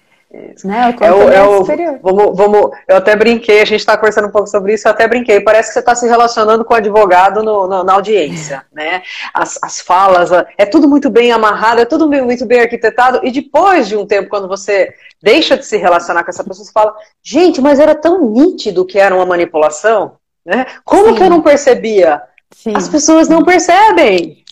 Né? 0.65 0.97
O 0.99 1.05
é 1.05 1.13
o, 1.13 1.31
é 1.31 1.43
o, 1.43 1.65
vamos, 2.01 2.37
vamos, 2.37 2.71
eu 2.89 2.97
até 2.97 3.15
brinquei, 3.15 3.61
a 3.61 3.67
gente 3.67 3.81
está 3.81 3.99
conversando 3.99 4.29
um 4.29 4.31
pouco 4.31 4.49
sobre 4.49 4.73
isso, 4.73 4.89
eu 4.89 4.93
até 4.93 5.07
brinquei, 5.07 5.41
parece 5.41 5.69
que 5.69 5.75
você 5.75 5.81
está 5.81 5.95
se 5.95 6.09
relacionando 6.09 6.65
com 6.65 6.73
o 6.73 6.77
advogado 6.77 7.43
no, 7.43 7.69
no, 7.69 7.85
na 7.85 7.93
audiência, 7.93 8.65
né? 8.73 9.03
As, 9.35 9.59
as 9.63 9.83
falas, 9.83 10.31
é 10.57 10.65
tudo 10.65 10.89
muito 10.89 11.11
bem 11.11 11.33
amarrado, 11.33 11.83
é 11.83 11.85
tudo 11.85 12.09
muito 12.09 12.47
bem 12.47 12.61
arquitetado, 12.61 13.21
e 13.23 13.31
depois 13.31 13.87
de 13.87 13.95
um 13.95 14.07
tempo, 14.07 14.31
quando 14.31 14.49
você 14.49 14.95
deixa 15.23 15.55
de 15.55 15.67
se 15.67 15.77
relacionar 15.77 16.25
com 16.25 16.31
essa 16.31 16.43
pessoa, 16.43 16.65
você 16.65 16.73
fala, 16.73 16.95
gente, 17.23 17.61
mas 17.61 17.79
era 17.79 17.95
tão 17.95 18.31
nítido 18.31 18.87
que 18.87 18.99
era 18.99 19.15
uma 19.15 19.27
manipulação, 19.27 20.13
né? 20.47 20.65
Como 20.83 21.09
Sim. 21.09 21.15
que 21.15 21.23
eu 21.23 21.29
não 21.29 21.43
percebia? 21.43 22.23
Sim. 22.55 22.73
As 22.77 22.89
pessoas 22.89 23.29
não 23.29 23.45
percebem 23.45 24.43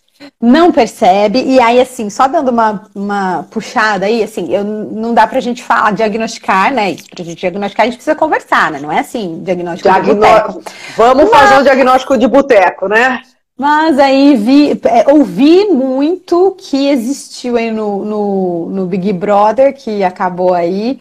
não 0.41 0.71
percebe, 0.71 1.43
e 1.43 1.61
aí, 1.61 1.81
assim, 1.81 2.11
só 2.11 2.27
dando 2.27 2.49
uma, 2.49 2.83
uma 2.95 3.47
puxada 3.51 4.07
aí, 4.07 4.23
assim, 4.23 4.53
eu, 4.53 4.65
não 4.65 5.15
dá 5.15 5.27
pra 5.27 5.41
gente 5.41 5.63
falar, 5.63 5.93
diagnosticar, 5.93 6.73
né? 6.73 6.93
Isso, 6.93 7.09
pra 7.11 7.25
gente 7.25 7.41
diagnosticar, 7.41 7.85
a 7.85 7.87
gente 7.87 7.97
precisa 7.97 8.17
conversar, 8.17 8.71
né? 8.71 8.79
Não 8.81 8.93
é 8.93 9.01
assim, 9.01 9.41
diagnóstico 9.43 9.89
Diagno... 9.89 10.15
de 10.15 10.21
boteco. 10.21 10.63
Vamos 10.97 11.31
Mas... 11.31 11.41
fazer 11.41 11.61
um 11.61 11.63
diagnóstico 11.63 12.19
de 12.19 12.27
boteco, 12.27 12.89
né? 12.89 13.23
Mas 13.57 13.99
aí 13.99 14.37
vi, 14.37 14.81
é, 14.85 15.13
ouvi 15.13 15.67
muito 15.67 16.57
que 16.59 16.89
existiu 16.89 17.57
aí 17.57 17.71
no, 17.71 18.05
no, 18.05 18.71
no 18.71 18.87
Big 18.87 19.13
Brother, 19.13 19.75
que 19.75 20.03
acabou 20.03 20.55
aí, 20.55 20.99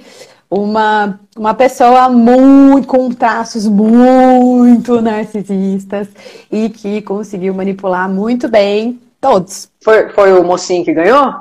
uma, 0.49 1.19
uma 1.38 1.53
pessoa 1.53 2.09
muito 2.09 2.88
com 2.88 3.12
traços 3.12 3.67
muito 3.67 5.01
narcisistas 5.01 6.07
e 6.51 6.69
que 6.69 7.01
conseguiu 7.01 7.53
manipular 7.53 8.09
muito 8.09 8.47
bem 8.49 8.99
Todos. 9.21 9.69
Foi, 9.83 10.09
foi 10.09 10.33
o 10.33 10.43
mocinho 10.43 10.85
que 10.85 10.93
ganhou? 10.93 11.33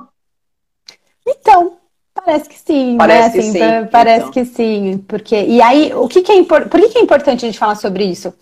Então, 1.26 1.74
parece 2.12 2.48
que 2.48 2.58
sim. 2.58 2.92
Né? 2.92 2.98
Parece 2.98 3.36
né? 3.36 3.42
assim, 3.42 3.52
que 3.52 3.58
sim. 3.58 3.88
Parece 3.90 4.18
então. 4.20 4.32
que 4.32 4.44
sim. 4.44 5.04
Porque, 5.06 5.44
e 5.44 5.62
aí, 5.62 5.92
o 5.94 6.08
que, 6.08 6.22
que 6.22 6.32
é 6.32 6.36
importante? 6.36 6.70
Por 6.70 6.80
que, 6.80 6.88
que 6.88 6.98
é 6.98 7.02
importante 7.02 7.44
a 7.44 7.48
gente 7.48 7.58
falar 7.58 7.76
sobre 7.76 8.04
isso? 8.04 8.34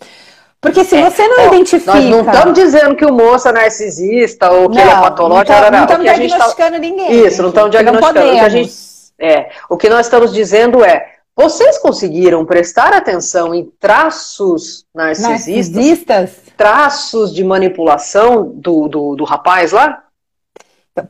Porque 0.59 0.83
se 0.83 0.95
é, 0.95 1.07
você 1.07 1.27
não 1.27 1.45
ó, 1.45 1.47
identifica. 1.53 1.93
Nós 1.93 2.09
não 2.09 2.21
estamos 2.21 2.53
dizendo 2.55 2.95
que 2.95 3.05
o 3.05 3.13
moço 3.13 3.47
é 3.47 3.51
narcisista 3.51 4.49
ou 4.49 4.69
que 4.69 4.75
não, 4.75 4.81
ele 4.81 4.91
é 4.91 4.95
patológico. 4.95 5.51
Não, 5.51 5.71
não 5.71 5.83
estamos 5.83 6.05
tá- 6.05 6.13
diagnosticando 6.13 6.71
tá... 6.71 6.79
ninguém. 6.79 7.25
Isso, 7.27 7.41
não 7.43 7.49
estamos 7.49 7.71
diagnosticando. 7.71 8.19
Não 8.19 8.27
o, 8.27 8.33
que 8.33 8.39
a 8.39 8.49
gente... 8.49 8.86
é, 9.19 9.49
o 9.69 9.77
que 9.77 9.89
nós 9.89 10.05
estamos 10.05 10.33
dizendo 10.33 10.83
é. 10.83 11.13
Vocês 11.35 11.77
conseguiram 11.77 12.43
prestar 12.43 12.93
atenção 12.93 13.53
em 13.53 13.71
traços 13.79 14.85
narcisistas? 14.93 15.29
narcisistas? 15.29 16.31
Traços 16.57 17.31
de 17.31 17.43
manipulação 17.43 18.51
do, 18.55 18.87
do, 18.87 19.15
do 19.15 19.23
rapaz 19.23 19.71
lá? 19.71 20.03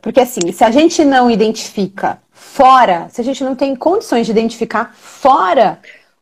Porque 0.02 0.20
assim, 0.20 0.52
se 0.52 0.62
a 0.62 0.70
gente 0.70 1.02
não 1.02 1.30
identifica 1.30 2.18
fora, 2.30 3.06
se 3.10 3.22
a 3.22 3.24
gente 3.24 3.42
não 3.42 3.54
tem 3.54 3.74
condições 3.74 4.26
de 4.26 4.32
identificar 4.32 4.94
fora 4.94 5.78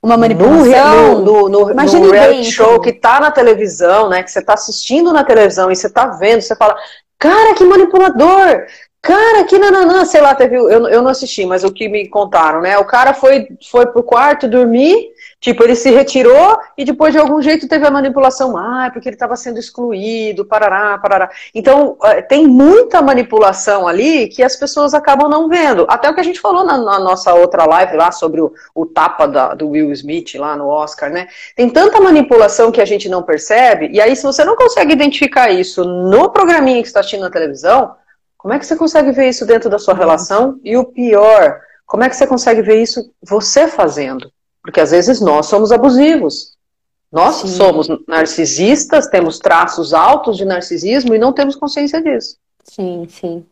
uma 0.06 0.16
manipulação. 0.16 1.20
No, 1.20 1.48
no, 1.48 1.66
no, 1.66 1.74
no 1.74 2.10
reality 2.10 2.52
show 2.52 2.80
que 2.80 2.92
tá 2.92 3.18
na 3.18 3.30
televisão, 3.30 4.08
né? 4.08 4.22
Que 4.22 4.30
você 4.30 4.40
tá 4.40 4.54
assistindo 4.54 5.12
na 5.12 5.24
televisão 5.24 5.70
e 5.70 5.74
você 5.76 5.90
tá 5.90 6.06
vendo, 6.06 6.40
você 6.40 6.54
fala, 6.54 6.76
cara, 7.18 7.54
que 7.54 7.64
manipulador! 7.64 8.66
Cara, 9.06 9.44
que 9.44 9.56
nananã, 9.56 10.04
sei 10.04 10.20
lá, 10.20 10.34
teve. 10.34 10.56
Eu, 10.56 10.88
eu 10.88 11.00
não 11.00 11.10
assisti, 11.12 11.46
mas 11.46 11.62
o 11.62 11.72
que 11.72 11.88
me 11.88 12.08
contaram, 12.08 12.60
né? 12.60 12.76
O 12.76 12.84
cara 12.84 13.14
foi, 13.14 13.46
foi 13.70 13.86
pro 13.86 14.02
quarto 14.02 14.48
dormir, 14.48 15.12
tipo, 15.40 15.62
ele 15.62 15.76
se 15.76 15.90
retirou 15.90 16.58
e 16.76 16.84
depois 16.84 17.12
de 17.12 17.20
algum 17.20 17.40
jeito 17.40 17.68
teve 17.68 17.86
a 17.86 17.90
manipulação. 17.90 18.56
Ah, 18.56 18.90
porque 18.92 19.08
ele 19.08 19.14
estava 19.14 19.36
sendo 19.36 19.60
excluído, 19.60 20.44
parará, 20.44 20.98
parará. 20.98 21.30
Então, 21.54 21.96
é, 22.02 22.20
tem 22.20 22.48
muita 22.48 23.00
manipulação 23.00 23.86
ali 23.86 24.26
que 24.26 24.42
as 24.42 24.56
pessoas 24.56 24.92
acabam 24.92 25.30
não 25.30 25.48
vendo. 25.48 25.86
Até 25.88 26.10
o 26.10 26.14
que 26.14 26.20
a 26.20 26.24
gente 26.24 26.40
falou 26.40 26.64
na, 26.64 26.76
na 26.76 26.98
nossa 26.98 27.32
outra 27.32 27.64
live 27.64 27.96
lá 27.96 28.10
sobre 28.10 28.40
o, 28.40 28.52
o 28.74 28.86
tapa 28.86 29.28
da, 29.28 29.54
do 29.54 29.68
Will 29.68 29.92
Smith 29.92 30.34
lá 30.34 30.56
no 30.56 30.66
Oscar, 30.66 31.10
né? 31.10 31.28
Tem 31.54 31.70
tanta 31.70 32.00
manipulação 32.00 32.72
que 32.72 32.80
a 32.80 32.84
gente 32.84 33.08
não 33.08 33.22
percebe, 33.22 33.88
e 33.92 34.00
aí, 34.00 34.16
se 34.16 34.24
você 34.24 34.44
não 34.44 34.56
consegue 34.56 34.92
identificar 34.92 35.48
isso 35.48 35.84
no 35.84 36.28
programinha 36.30 36.82
que 36.82 36.88
está 36.88 36.98
assistindo 36.98 37.20
na 37.20 37.30
televisão 37.30 37.94
como 38.46 38.54
é 38.54 38.60
que 38.60 38.64
você 38.66 38.76
consegue 38.76 39.10
ver 39.10 39.28
isso 39.28 39.44
dentro 39.44 39.68
da 39.68 39.76
sua 39.76 39.92
relação? 39.92 40.60
E 40.62 40.76
o 40.76 40.84
pior, 40.84 41.58
como 41.84 42.04
é 42.04 42.08
que 42.08 42.14
você 42.14 42.28
consegue 42.28 42.62
ver 42.62 42.80
isso 42.80 43.10
você 43.20 43.66
fazendo? 43.66 44.30
Porque 44.62 44.80
às 44.80 44.92
vezes 44.92 45.20
nós 45.20 45.46
somos 45.46 45.72
abusivos. 45.72 46.52
Nós 47.10 47.34
Sim. 47.34 47.48
somos 47.48 47.88
narcisistas, 48.06 49.08
temos 49.08 49.40
traços 49.40 49.92
altos 49.92 50.36
de 50.36 50.44
narcisismo 50.44 51.12
e 51.12 51.18
não 51.18 51.32
temos 51.32 51.56
consciência 51.56 52.00
disso. 52.00 52.36
Sim, 52.62 53.08
sim. 53.10 53.44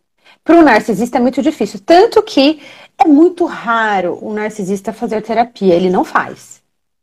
Para 0.44 0.60
o 0.60 0.62
narcisista 0.62 1.18
é 1.18 1.20
muito 1.20 1.42
difícil. 1.42 1.80
Tanto 1.84 2.22
que 2.22 2.62
é 2.96 3.04
muito 3.04 3.46
raro 3.46 4.20
um 4.22 4.32
narcisista 4.32 4.92
fazer 4.92 5.22
terapia. 5.22 5.74
Ele 5.74 5.90
não 5.90 6.04
faz. 6.04 6.62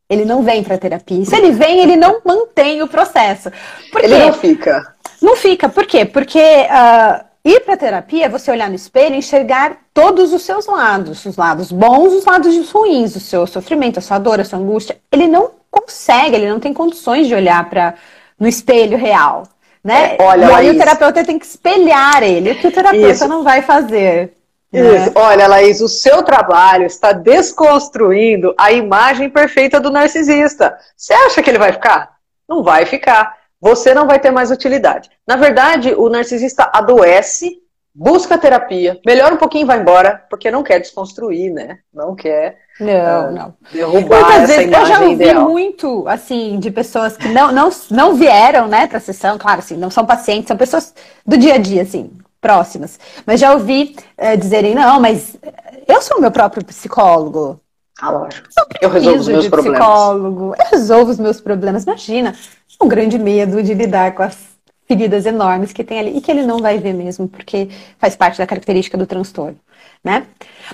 Ele 0.09 0.23
não 0.23 0.43
vem 0.43 0.63
para 0.63 0.77
terapia. 0.77 1.19
E 1.19 1.25
se 1.25 1.35
ele 1.35 1.51
vem, 1.51 1.81
ele 1.81 1.97
não 1.97 2.21
mantém 2.23 2.81
o 2.81 2.87
processo. 2.87 3.51
Por 3.91 4.01
ele 4.01 4.17
não 4.17 4.31
fica. 4.31 4.95
Não 5.21 5.35
fica. 5.35 5.67
Por 5.67 5.85
quê? 5.85 6.05
Porque 6.05 6.39
uh, 6.39 7.30
Ir 7.43 7.61
para 7.61 7.75
terapia 7.75 8.25
é 8.25 8.29
você 8.29 8.51
olhar 8.51 8.69
no 8.69 8.75
espelho 8.75 9.15
e 9.15 9.17
enxergar 9.17 9.77
todos 9.93 10.31
os 10.31 10.43
seus 10.43 10.67
lados, 10.67 11.25
os 11.25 11.35
lados 11.35 11.71
bons, 11.71 12.13
os 12.13 12.25
lados 12.25 12.71
ruins, 12.71 13.15
o 13.15 13.19
seu 13.19 13.47
sofrimento, 13.47 13.97
a 13.97 14.01
sua 14.01 14.19
dor, 14.19 14.39
a 14.39 14.45
sua 14.45 14.59
angústia. 14.59 14.97
Ele 15.11 15.27
não 15.27 15.51
consegue, 15.71 16.35
ele 16.35 16.49
não 16.49 16.59
tem 16.59 16.73
condições 16.73 17.27
de 17.27 17.33
olhar 17.33 17.67
para 17.67 17.95
no 18.39 18.47
espelho 18.47 18.97
real, 18.97 19.43
né? 19.83 20.15
É, 20.19 20.23
olha, 20.23 20.45
e 20.45 20.53
aí 20.53 20.69
o 20.69 20.77
terapeuta 20.77 21.23
tem 21.23 21.39
que 21.39 21.45
espelhar 21.45 22.21
ele, 22.21 22.51
o 22.51 22.55
que 22.55 22.67
o 22.67 22.71
terapeuta 22.71 23.11
Isso. 23.11 23.27
não 23.27 23.43
vai 23.43 23.61
fazer. 23.61 24.33
Né? 24.71 25.11
Olha, 25.15 25.47
Laís, 25.47 25.81
o 25.81 25.89
seu 25.89 26.23
trabalho 26.23 26.85
está 26.85 27.11
desconstruindo 27.11 28.53
a 28.57 28.71
imagem 28.71 29.29
perfeita 29.29 29.79
do 29.79 29.89
narcisista. 29.89 30.77
Você 30.95 31.13
acha 31.13 31.43
que 31.43 31.49
ele 31.49 31.59
vai 31.59 31.73
ficar? 31.73 32.13
Não 32.47 32.63
vai 32.63 32.85
ficar. 32.85 33.35
Você 33.61 33.93
não 33.93 34.07
vai 34.07 34.19
ter 34.19 34.31
mais 34.31 34.49
utilidade. 34.49 35.09
Na 35.27 35.35
verdade, 35.35 35.93
o 35.93 36.09
narcisista 36.09 36.69
adoece, 36.73 37.59
busca 37.93 38.37
terapia, 38.37 38.99
melhora 39.05 39.35
um 39.35 39.37
pouquinho 39.37 39.63
e 39.63 39.67
vai 39.67 39.79
embora, 39.79 40.23
porque 40.29 40.49
não 40.49 40.63
quer 40.63 40.79
desconstruir, 40.79 41.53
né? 41.53 41.77
Não 41.93 42.15
quer 42.15 42.57
não, 42.79 43.29
uh, 43.29 43.31
não. 43.31 43.53
derrubar 43.71 44.21
Muitas 44.21 44.49
essa 44.49 44.57
vezes, 44.57 44.77
Eu 44.77 44.85
já 44.85 44.99
ouvi 45.01 45.13
ideal. 45.13 45.47
muito, 45.47 46.07
assim, 46.07 46.57
de 46.59 46.71
pessoas 46.71 47.15
que 47.15 47.27
não, 47.27 47.51
não, 47.51 47.69
não 47.91 48.15
vieram, 48.15 48.67
né, 48.67 48.87
para 48.87 48.97
a 48.97 49.01
sessão, 49.01 49.37
claro, 49.37 49.59
assim, 49.59 49.77
não 49.77 49.91
são 49.91 50.05
pacientes, 50.05 50.47
são 50.47 50.57
pessoas 50.57 50.93
do 51.25 51.37
dia 51.37 51.55
a 51.55 51.57
dia, 51.59 51.83
assim, 51.83 52.11
próximas. 52.39 52.99
Mas 53.25 53.39
já 53.39 53.53
ouvi 53.53 53.95
uh, 54.17 54.35
dizerem, 54.37 54.73
não, 54.73 54.99
mas 54.99 55.37
eu 55.87 56.01
sou 56.01 56.17
o 56.17 56.21
meu 56.21 56.31
próprio 56.31 56.65
psicólogo. 56.65 57.59
Ah, 58.01 58.09
lógico. 58.09 58.49
Eu, 58.81 58.89
resolvo 58.89 59.19
os 59.19 59.27
meus 59.27 59.47
problemas. 59.47 59.79
Psicólogo, 59.79 60.55
eu 60.57 60.65
resolvo 60.71 61.11
os 61.11 61.19
meus 61.19 61.39
problemas. 61.39 61.83
Imagina, 61.83 62.33
um 62.81 62.87
grande 62.87 63.19
medo 63.19 63.61
de 63.61 63.75
lidar 63.75 64.13
com 64.13 64.23
as 64.23 64.35
feridas 64.87 65.25
enormes 65.25 65.71
que 65.71 65.83
tem 65.83 65.99
ali 65.99 66.17
e 66.17 66.21
que 66.21 66.31
ele 66.31 66.43
não 66.43 66.57
vai 66.57 66.79
ver 66.79 66.93
mesmo, 66.93 67.27
porque 67.27 67.69
faz 67.99 68.15
parte 68.15 68.39
da 68.39 68.47
característica 68.47 68.97
do 68.97 69.05
transtorno, 69.05 69.57
né? 70.03 70.25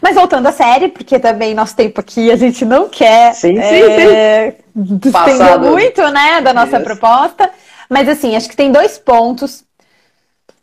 Mas 0.01 0.15
voltando 0.15 0.47
à 0.47 0.51
série, 0.51 0.87
porque 0.87 1.19
também 1.19 1.53
nosso 1.53 1.75
tempo 1.75 1.99
aqui 1.99 2.31
a 2.31 2.35
gente 2.35 2.65
não 2.65 2.87
quer 2.89 3.35
sim, 3.35 3.57
é, 3.59 4.51
sim, 4.53 5.69
muito, 5.69 6.01
né, 6.09 6.41
da 6.41 6.53
nossa 6.53 6.77
Isso. 6.77 6.85
proposta. 6.85 7.49
Mas 7.89 8.07
assim, 8.09 8.35
acho 8.35 8.49
que 8.49 8.55
tem 8.55 8.71
dois 8.71 8.97
pontos 8.97 9.63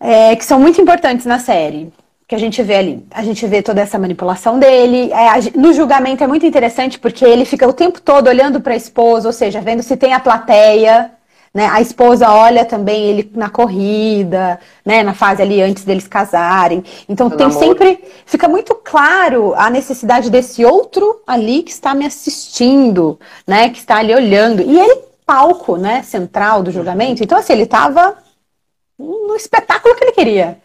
é, 0.00 0.34
que 0.34 0.44
são 0.44 0.58
muito 0.58 0.80
importantes 0.80 1.26
na 1.26 1.38
série. 1.38 1.92
Que 2.26 2.34
a 2.34 2.38
gente 2.38 2.62
vê 2.62 2.76
ali. 2.76 3.06
A 3.10 3.22
gente 3.22 3.46
vê 3.46 3.62
toda 3.62 3.80
essa 3.80 3.98
manipulação 3.98 4.58
dele. 4.58 5.12
É, 5.12 5.58
no 5.58 5.72
julgamento 5.72 6.24
é 6.24 6.26
muito 6.26 6.46
interessante 6.46 6.98
porque 6.98 7.24
ele 7.24 7.44
fica 7.44 7.68
o 7.68 7.72
tempo 7.72 8.00
todo 8.00 8.28
olhando 8.28 8.60
para 8.60 8.72
a 8.72 8.76
esposa, 8.76 9.28
ou 9.28 9.32
seja, 9.32 9.60
vendo 9.60 9.82
se 9.82 9.96
tem 9.96 10.14
a 10.14 10.20
plateia. 10.20 11.12
Né? 11.54 11.68
A 11.70 11.80
esposa 11.80 12.32
olha 12.32 12.64
também 12.64 13.04
ele 13.04 13.30
na 13.32 13.48
corrida, 13.48 14.58
né? 14.84 15.04
na 15.04 15.14
fase 15.14 15.40
ali 15.40 15.62
antes 15.62 15.84
deles 15.84 16.08
casarem. 16.08 16.82
Então 17.08 17.30
tem 17.30 17.46
namoro. 17.46 17.64
sempre. 17.64 18.02
Fica 18.26 18.48
muito 18.48 18.74
claro 18.74 19.54
a 19.54 19.70
necessidade 19.70 20.30
desse 20.30 20.64
outro 20.64 21.22
ali 21.24 21.62
que 21.62 21.70
está 21.70 21.94
me 21.94 22.04
assistindo, 22.04 23.20
né? 23.46 23.68
Que 23.68 23.78
está 23.78 23.98
ali 23.98 24.12
olhando. 24.12 24.62
E 24.62 24.80
ele, 24.80 25.02
palco, 25.24 25.76
né? 25.76 26.02
Central 26.02 26.62
do 26.62 26.72
julgamento. 26.72 27.22
Então, 27.22 27.38
assim, 27.38 27.52
ele 27.52 27.62
estava 27.62 28.16
no 28.98 29.36
espetáculo 29.36 29.94
que 29.94 30.04
ele 30.04 30.12
queria. 30.12 30.58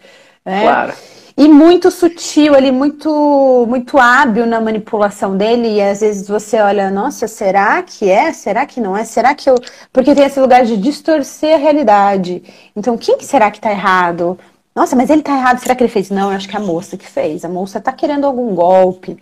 Né? 0.44 0.62
Claro. 0.64 0.94
E 1.40 1.48
muito 1.48 1.90
sutil, 1.90 2.54
ele 2.54 2.70
muito 2.70 3.66
muito 3.66 3.98
hábil 3.98 4.46
na 4.46 4.60
manipulação 4.60 5.38
dele, 5.38 5.76
e 5.76 5.82
às 5.82 6.02
vezes 6.02 6.28
você 6.28 6.60
olha, 6.60 6.92
nossa, 6.92 7.30
será 7.30 7.82
que 7.82 8.10
é? 8.10 8.34
Será 8.34 8.66
que 8.66 8.82
não 8.82 8.98
é? 8.98 9.06
Será 9.06 9.34
que 9.34 9.50
eu. 9.50 9.56
Porque 9.94 10.14
tem 10.14 10.26
esse 10.26 10.38
lugar 10.38 10.66
de 10.66 10.76
distorcer 10.76 11.56
a 11.56 11.58
realidade. 11.58 12.44
Então, 12.76 12.98
quem 12.98 13.18
que 13.18 13.26
será 13.26 13.50
que 13.50 13.62
tá 13.62 13.72
errado? 13.72 14.38
Nossa, 14.76 14.98
mas 14.98 15.10
ele 15.10 15.22
tá 15.22 15.32
errado, 15.32 15.60
será 15.60 15.76
que 15.76 15.82
ele 15.82 15.90
fez? 15.90 16.10
Não, 16.10 16.30
eu 16.30 16.36
acho 16.36 16.50
que 16.50 16.58
é 16.58 16.60
a 16.60 16.62
moça 16.62 16.98
que 16.98 17.08
fez. 17.08 17.46
A 17.46 17.50
moça 17.50 17.80
tá 17.80 17.94
querendo 17.94 18.26
algum 18.26 18.54
golpe, 18.54 19.18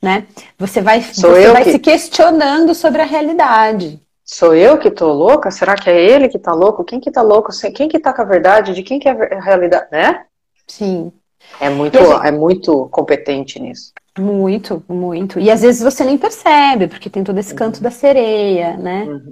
né? 0.00 0.24
Você 0.56 0.80
vai, 0.80 1.02
Sou 1.02 1.32
você 1.32 1.50
vai 1.50 1.64
que... 1.64 1.72
se 1.72 1.80
questionando 1.80 2.76
sobre 2.76 3.02
a 3.02 3.04
realidade. 3.04 4.00
Sou 4.24 4.54
eu 4.54 4.78
que 4.78 4.88
tô 4.88 5.12
louca? 5.12 5.50
Será 5.50 5.74
que 5.74 5.90
é 5.90 6.00
ele 6.00 6.28
que 6.28 6.38
tá 6.38 6.54
louco? 6.54 6.84
Quem 6.84 7.00
que 7.00 7.10
tá 7.10 7.22
louco? 7.22 7.50
Quem 7.74 7.88
que 7.88 7.98
tá 7.98 8.12
com 8.12 8.22
a 8.22 8.24
verdade? 8.24 8.72
De 8.72 8.84
quem 8.84 9.00
que 9.00 9.08
é 9.08 9.34
a 9.34 9.40
realidade, 9.40 9.88
né? 9.90 10.26
Sim. 10.68 11.12
É 11.60 11.70
muito, 11.70 11.98
gente... 11.98 12.26
é 12.26 12.30
muito 12.30 12.88
competente 12.90 13.60
nisso. 13.60 13.92
Muito, 14.18 14.82
muito. 14.88 15.38
E 15.38 15.50
às 15.50 15.62
vezes 15.62 15.82
você 15.82 16.04
nem 16.04 16.16
percebe, 16.16 16.88
porque 16.88 17.10
tem 17.10 17.22
todo 17.22 17.38
esse 17.38 17.52
uhum. 17.52 17.58
canto 17.58 17.76
uhum. 17.76 17.82
da 17.82 17.90
sereia, 17.90 18.76
né? 18.76 19.04
Uhum. 19.04 19.30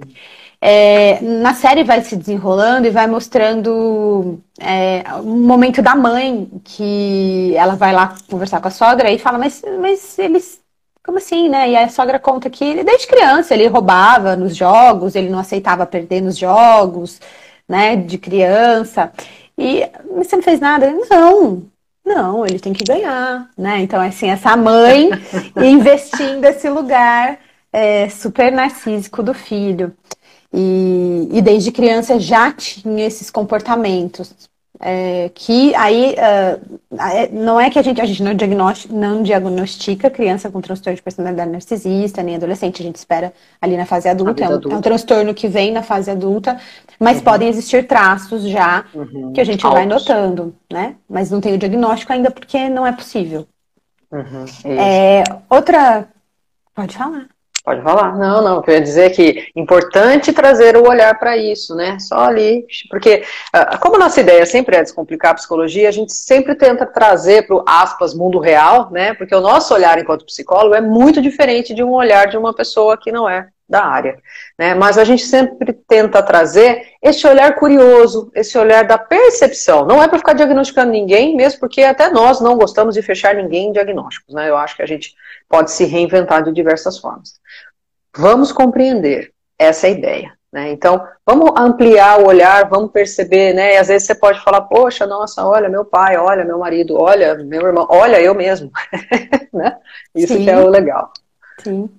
É, 0.61 1.19
na 1.21 1.53
série 1.53 1.83
vai 1.83 2.01
se 2.01 2.15
desenrolando 2.15 2.87
e 2.87 2.91
vai 2.91 3.05
mostrando 3.07 4.39
é, 4.59 5.03
um 5.23 5.41
momento 5.41 5.81
da 5.81 5.95
mãe 5.95 6.49
que 6.63 7.53
ela 7.55 7.75
vai 7.75 7.93
lá 7.93 8.15
conversar 8.29 8.61
com 8.61 8.67
a 8.67 8.71
sogra 8.71 9.11
e 9.11 9.19
fala, 9.19 9.37
mas, 9.37 9.61
mas 9.79 10.17
eles 10.17 10.59
como 11.05 11.19
assim, 11.19 11.47
né? 11.49 11.69
E 11.69 11.75
a 11.77 11.87
sogra 11.87 12.17
conta 12.17 12.49
que 12.49 12.63
ele, 12.63 12.83
desde 12.83 13.05
criança 13.05 13.53
ele 13.53 13.67
roubava 13.67 14.35
nos 14.35 14.55
jogos, 14.55 15.13
ele 15.13 15.29
não 15.29 15.37
aceitava 15.37 15.85
perder 15.85 16.21
nos 16.21 16.35
jogos, 16.35 17.21
né? 17.69 17.95
De 17.95 18.17
criança. 18.17 19.11
E 19.57 19.87
você 20.15 20.35
não 20.35 20.43
fez 20.43 20.59
nada? 20.59 20.91
Não, 21.09 21.63
não, 22.05 22.45
ele 22.45 22.59
tem 22.59 22.73
que 22.73 22.83
ganhar, 22.83 23.49
né? 23.57 23.81
Então, 23.81 23.99
assim, 24.01 24.29
essa 24.29 24.55
mãe 24.55 25.09
investindo 25.57 26.45
esse 26.45 26.69
lugar 26.69 27.39
é, 27.73 28.09
super 28.09 28.51
narcísico 28.51 29.23
do 29.23 29.33
filho. 29.33 29.93
E, 30.53 31.27
e 31.31 31.41
desde 31.41 31.71
criança 31.71 32.19
já 32.19 32.51
tinha 32.51 33.05
esses 33.05 33.29
comportamentos. 33.29 34.33
É, 34.87 35.31
que 35.33 35.73
aí 35.73 36.13
uh, 36.13 37.31
não 37.33 37.59
é 37.59 37.71
que 37.71 37.79
a 37.79 37.81
gente, 37.81 37.99
a 37.99 38.05
gente 38.05 38.21
não, 38.21 38.35
diagnostica, 38.35 38.93
não 38.93 39.23
diagnostica 39.23 40.11
criança 40.11 40.51
com 40.51 40.61
transtorno 40.61 40.95
de 40.95 41.01
personalidade 41.01 41.49
narcisista, 41.49 42.21
nem 42.21 42.35
adolescente, 42.35 42.83
a 42.83 42.85
gente 42.85 42.97
espera 42.97 43.33
ali 43.59 43.75
na 43.75 43.87
fase 43.87 44.07
adulta. 44.07 44.43
É 44.43 44.47
um, 44.47 44.53
adulta. 44.53 44.75
é 44.75 44.77
um, 44.77 44.81
transtorno 44.81 45.33
que 45.33 45.47
vem 45.47 45.71
na 45.71 45.81
fase 45.81 46.11
adulta, 46.11 46.59
mas 46.99 47.17
uhum. 47.17 47.23
podem 47.23 47.49
existir 47.49 47.87
traços 47.87 48.43
já 48.43 48.85
uhum. 48.93 49.33
que 49.33 49.41
a 49.41 49.43
gente 49.43 49.65
Altos. 49.65 49.79
vai 49.79 49.87
notando, 49.87 50.55
né? 50.71 50.97
Mas 51.09 51.31
não 51.31 51.41
tem 51.41 51.55
o 51.55 51.57
diagnóstico 51.57 52.13
ainda 52.13 52.29
porque 52.29 52.69
não 52.69 52.85
é 52.85 52.91
possível. 52.91 53.47
Uhum. 54.11 54.45
É, 54.65 55.23
outra. 55.49 56.07
Pode 56.75 56.95
falar. 56.95 57.25
Pode 57.65 57.81
falar. 57.81 58.15
Não, 58.15 58.43
não. 58.43 58.63
Eu 58.65 58.73
ia 58.75 58.79
dizer 58.79 59.09
que 59.09 59.51
é 59.55 59.59
importante 59.59 60.31
trazer 60.31 60.77
o 60.77 60.87
olhar 60.87 61.17
para 61.17 61.35
isso, 61.35 61.73
né? 61.73 61.97
Só 61.99 62.19
ali. 62.19 62.63
Porque, 62.91 63.23
ah, 63.51 63.75
como 63.79 63.95
a 63.95 63.99
nossa 63.99 64.21
ideia 64.21 64.45
sempre 64.45 64.75
é 64.75 64.83
descomplicar 64.83 65.31
a 65.31 65.35
psicologia, 65.35 65.89
a 65.89 65.91
gente 65.91 66.13
sempre 66.13 66.53
tenta 66.53 66.85
trazer 66.85 67.47
para 67.47 67.55
o 67.55 67.63
aspas 67.67 68.13
mundo 68.13 68.37
real, 68.37 68.91
né? 68.91 69.15
Porque 69.15 69.33
o 69.33 69.41
nosso 69.41 69.73
olhar 69.73 69.97
enquanto 69.97 70.27
psicólogo 70.27 70.75
é 70.75 70.81
muito 70.81 71.19
diferente 71.19 71.73
de 71.73 71.83
um 71.83 71.93
olhar 71.93 72.27
de 72.27 72.37
uma 72.37 72.53
pessoa 72.53 72.95
que 72.95 73.11
não 73.11 73.27
é 73.27 73.47
da 73.67 73.83
área. 73.83 74.17
Né? 74.57 74.73
Mas 74.75 74.97
a 74.97 75.03
gente 75.03 75.25
sempre 75.25 75.73
tenta 75.73 76.21
trazer 76.21 76.83
esse 77.01 77.27
olhar 77.27 77.55
curioso, 77.55 78.31
esse 78.35 78.57
olhar 78.57 78.85
da 78.85 78.97
percepção. 78.97 79.85
Não 79.85 80.01
é 80.01 80.07
para 80.07 80.19
ficar 80.19 80.33
diagnosticando 80.33 80.91
ninguém, 80.91 81.35
mesmo 81.35 81.59
porque 81.59 81.81
até 81.81 82.09
nós 82.09 82.39
não 82.39 82.57
gostamos 82.57 82.93
de 82.93 83.01
fechar 83.01 83.35
ninguém 83.35 83.69
em 83.69 83.71
diagnósticos. 83.71 84.33
Né? 84.33 84.49
Eu 84.49 84.57
acho 84.57 84.75
que 84.75 84.83
a 84.83 84.87
gente 84.87 85.15
pode 85.49 85.71
se 85.71 85.85
reinventar 85.85 86.43
de 86.43 86.51
diversas 86.51 86.97
formas. 86.99 87.39
Vamos 88.15 88.51
compreender 88.51 89.31
essa 89.57 89.87
é 89.87 89.91
ideia. 89.91 90.33
Né? 90.55 90.71
Então, 90.71 91.05
vamos 91.25 91.51
ampliar 91.57 92.21
o 92.21 92.27
olhar, 92.27 92.69
vamos 92.69 92.89
perceber, 92.91 93.53
né? 93.53 93.73
E 93.73 93.77
às 93.77 93.89
vezes 93.89 94.07
você 94.07 94.15
pode 94.15 94.41
falar, 94.41 94.61
poxa, 94.61 95.05
nossa, 95.05 95.45
olha 95.45 95.67
meu 95.67 95.83
pai, 95.83 96.15
olha 96.15 96.45
meu 96.45 96.57
marido, 96.57 96.95
olha 96.97 97.35
meu 97.35 97.61
irmão, 97.65 97.85
olha 97.89 98.21
eu 98.21 98.33
mesmo. 98.33 98.71
né? 99.51 99.77
Isso 100.15 100.33
Sim. 100.33 100.45
que 100.45 100.49
é 100.49 100.57
o 100.57 100.69
legal. 100.69 101.11
Sim. 101.61 101.89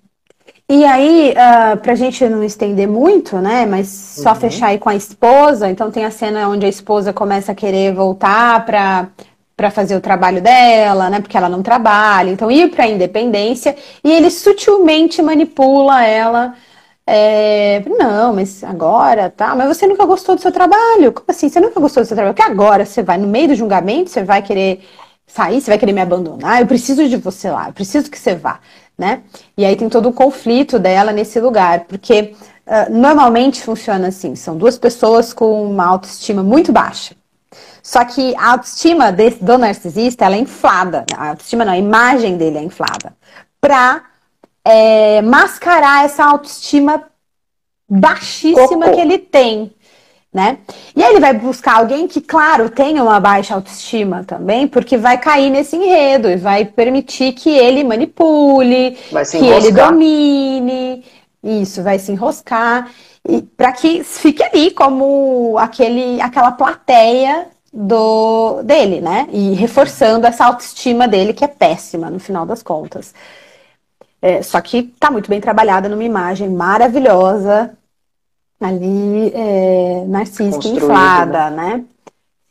E 0.68 0.84
aí, 0.84 1.32
uh, 1.32 1.76
pra 1.78 1.94
gente 1.94 2.28
não 2.28 2.42
estender 2.42 2.88
muito, 2.88 3.36
né? 3.38 3.64
Mas 3.66 3.86
só 3.88 4.30
uhum. 4.30 4.34
fechar 4.36 4.68
aí 4.68 4.78
com 4.78 4.88
a 4.88 4.96
esposa, 4.96 5.70
então 5.70 5.90
tem 5.92 6.04
a 6.04 6.10
cena 6.10 6.48
onde 6.48 6.66
a 6.66 6.68
esposa 6.68 7.12
começa 7.12 7.52
a 7.52 7.54
querer 7.54 7.94
voltar 7.94 8.66
pra 8.66 9.08
para 9.56 9.70
fazer 9.70 9.96
o 9.96 10.00
trabalho 10.00 10.42
dela, 10.42 11.08
né? 11.08 11.20
Porque 11.20 11.36
ela 11.36 11.48
não 11.48 11.62
trabalha. 11.62 12.30
Então, 12.30 12.50
ir 12.50 12.70
para 12.70 12.84
a 12.84 12.88
independência 12.88 13.74
e 14.04 14.12
ele 14.12 14.30
sutilmente 14.30 15.22
manipula 15.22 16.04
ela. 16.04 16.54
É, 17.06 17.82
não, 17.86 18.34
mas 18.34 18.62
agora, 18.64 19.30
tá? 19.30 19.54
Mas 19.54 19.68
você 19.68 19.86
nunca 19.86 20.04
gostou 20.04 20.34
do 20.34 20.42
seu 20.42 20.52
trabalho? 20.52 21.12
Como 21.12 21.26
assim? 21.28 21.48
Você 21.48 21.60
nunca 21.60 21.80
gostou 21.80 22.02
do 22.02 22.06
seu 22.06 22.16
trabalho? 22.16 22.34
Porque 22.34 22.50
agora 22.50 22.84
você 22.84 23.02
vai 23.02 23.16
no 23.16 23.28
meio 23.28 23.48
do 23.48 23.54
julgamento, 23.54 24.10
você 24.10 24.24
vai 24.24 24.42
querer 24.42 24.80
sair, 25.26 25.60
você 25.60 25.70
vai 25.70 25.78
querer 25.78 25.92
me 25.92 26.00
abandonar. 26.00 26.60
Eu 26.60 26.66
preciso 26.66 27.08
de 27.08 27.16
você 27.16 27.50
lá, 27.50 27.68
eu 27.68 27.72
preciso 27.72 28.10
que 28.10 28.18
você 28.18 28.34
vá, 28.34 28.60
né? 28.96 29.22
E 29.56 29.64
aí 29.64 29.76
tem 29.76 29.88
todo 29.88 30.08
o 30.08 30.12
conflito 30.12 30.78
dela 30.78 31.12
nesse 31.12 31.38
lugar, 31.40 31.84
porque 31.84 32.34
uh, 32.66 32.92
normalmente 32.92 33.62
funciona 33.62 34.08
assim: 34.08 34.34
são 34.34 34.56
duas 34.56 34.78
pessoas 34.78 35.32
com 35.32 35.70
uma 35.70 35.86
autoestima 35.86 36.42
muito 36.42 36.72
baixa. 36.72 37.14
Só 37.82 38.04
que 38.04 38.34
a 38.36 38.52
autoestima 38.52 39.12
desse, 39.12 39.44
do 39.44 39.56
narcisista 39.56 40.24
ela 40.24 40.34
é 40.34 40.40
inflada. 40.40 41.04
A 41.16 41.30
autoestima 41.30 41.64
não, 41.64 41.72
a 41.72 41.78
imagem 41.78 42.36
dele 42.36 42.58
é 42.58 42.62
inflada. 42.62 43.16
Pra 43.60 44.02
é, 44.64 45.22
mascarar 45.22 46.04
essa 46.04 46.24
autoestima 46.24 47.04
baixíssima 47.88 48.90
que 48.90 49.00
ele 49.00 49.18
tem. 49.18 49.72
Né? 50.36 50.58
E 50.94 51.02
aí 51.02 51.12
ele 51.12 51.20
vai 51.20 51.32
buscar 51.32 51.78
alguém 51.78 52.06
que, 52.06 52.20
claro, 52.20 52.68
tenha 52.68 53.02
uma 53.02 53.18
baixa 53.18 53.54
autoestima 53.54 54.22
também, 54.22 54.68
porque 54.68 54.98
vai 54.98 55.16
cair 55.16 55.48
nesse 55.48 55.76
enredo 55.76 56.28
e 56.28 56.36
vai 56.36 56.66
permitir 56.66 57.32
que 57.32 57.48
ele 57.48 57.82
manipule, 57.82 58.98
que 59.30 59.46
ele 59.46 59.72
domine, 59.72 61.02
isso, 61.42 61.82
vai 61.82 61.98
se 61.98 62.12
enroscar, 62.12 62.90
para 63.56 63.72
que 63.72 64.04
fique 64.04 64.42
ali 64.42 64.72
como 64.72 65.56
aquele, 65.56 66.20
aquela 66.20 66.52
plateia 66.52 67.46
do 67.72 68.62
dele, 68.62 69.00
né? 69.00 69.26
E 69.32 69.54
reforçando 69.54 70.26
essa 70.26 70.44
autoestima 70.44 71.08
dele, 71.08 71.32
que 71.32 71.46
é 71.46 71.48
péssima 71.48 72.10
no 72.10 72.20
final 72.20 72.44
das 72.44 72.62
contas. 72.62 73.14
É, 74.20 74.42
só 74.42 74.60
que 74.60 74.92
está 74.92 75.10
muito 75.10 75.30
bem 75.30 75.40
trabalhada 75.40 75.88
numa 75.88 76.04
imagem 76.04 76.50
maravilhosa, 76.50 77.74
ali, 78.60 79.32
é, 79.34 80.04
narcísica 80.06 80.68
inflada, 80.68 81.50
né? 81.50 81.84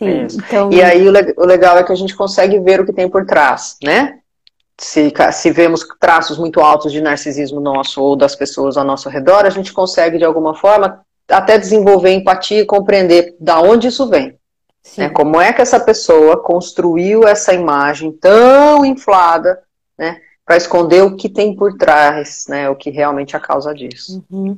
Sim, 0.02 0.28
então... 0.34 0.72
E 0.72 0.82
aí 0.82 1.08
o 1.08 1.46
legal 1.46 1.78
é 1.78 1.84
que 1.84 1.91
a 1.91 1.96
gente 1.96 2.15
consegue 2.15 2.60
ver 2.60 2.82
o 2.82 2.86
que 2.86 2.94
tem 2.94 3.10
por 3.10 3.26
trás, 3.26 3.78
né? 3.84 4.20
Se, 4.78 5.13
se 5.32 5.52
vemos 5.52 5.88
traços 6.00 6.38
muito 6.38 6.60
altos 6.60 6.91
de 6.91 7.00
narcisismo 7.00 7.62
nosso 7.62 8.02
ou 8.02 8.15
das 8.15 8.36
pessoas 8.36 8.76
ao 8.76 8.84
nosso 8.84 9.08
redor, 9.08 9.46
a 9.46 9.50
gente 9.50 9.72
consegue, 9.72 10.18
de 10.18 10.26
alguma 10.26 10.54
forma, 10.54 11.02
até 11.30 11.58
desenvolver 11.58 12.12
empatia 12.12 12.62
e 12.62 12.65
compreender 12.65 13.36
da 13.39 13.62
onde 13.62 13.88
isso 13.88 14.08
vem. 14.08 14.38
Né? 14.98 15.10
Como 15.10 15.41
é 15.41 15.52
que 15.52 15.62
essa 15.62 15.80
pessoa 15.80 16.38
construiu 16.38 17.28
essa 17.28 17.54
imagem 17.54 18.12
tão 18.12 18.86
inflada, 18.86 19.63
né? 19.98 20.20
Para 20.46 20.58
esconder 20.58 21.02
o 21.02 21.15
que 21.15 21.28
tem 21.28 21.56
por 21.56 21.76
trás, 21.76 22.46
né? 22.48 22.70
O 22.70 22.76
que 22.76 22.91
realmente 22.91 23.36
é 23.36 23.38
a 23.38 23.41
causa 23.41 23.74
disso. 23.74 24.24
Uhum. 24.30 24.58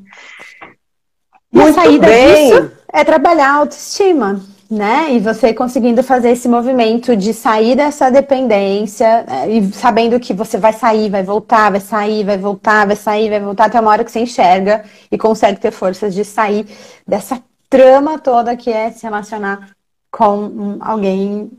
E 1.58 1.60
Muito 1.60 1.80
a 1.80 1.84
saída 1.84 2.08
bem. 2.08 2.52
disso 2.52 2.72
é 2.94 3.04
trabalhar 3.04 3.50
a 3.50 3.56
autoestima 3.56 4.42
né? 4.70 5.14
E 5.14 5.20
você 5.20 5.54
conseguindo 5.54 6.04
fazer 6.04 6.32
esse 6.32 6.48
movimento 6.48 7.16
de 7.16 7.34
sair 7.34 7.76
dessa 7.76 8.10
dependência 8.10 9.24
né? 9.24 9.50
e 9.50 9.72
sabendo 9.72 10.20
que 10.20 10.34
você 10.34 10.58
vai 10.58 10.74
sair, 10.74 11.10
vai 11.10 11.24
voltar, 11.24 11.72
vai 11.72 11.80
sair, 11.80 12.26
vai 12.26 12.38
voltar, 12.38 12.86
vai 12.86 12.96
sair, 12.96 13.30
vai 13.30 13.40
voltar 13.40 13.66
até 13.66 13.80
uma 13.80 13.92
hora 13.92 14.04
que 14.04 14.12
você 14.12 14.20
enxerga 14.20 14.84
e 15.10 15.18
consegue 15.18 15.60
ter 15.60 15.72
forças 15.72 16.14
de 16.14 16.26
sair 16.26 16.68
dessa 17.08 17.42
trama 17.70 18.20
toda 18.20 18.58
que 18.58 18.70
é 18.70 18.92
se 18.92 19.04
relacionar 19.04 19.70
com 20.12 20.78
alguém 20.82 21.50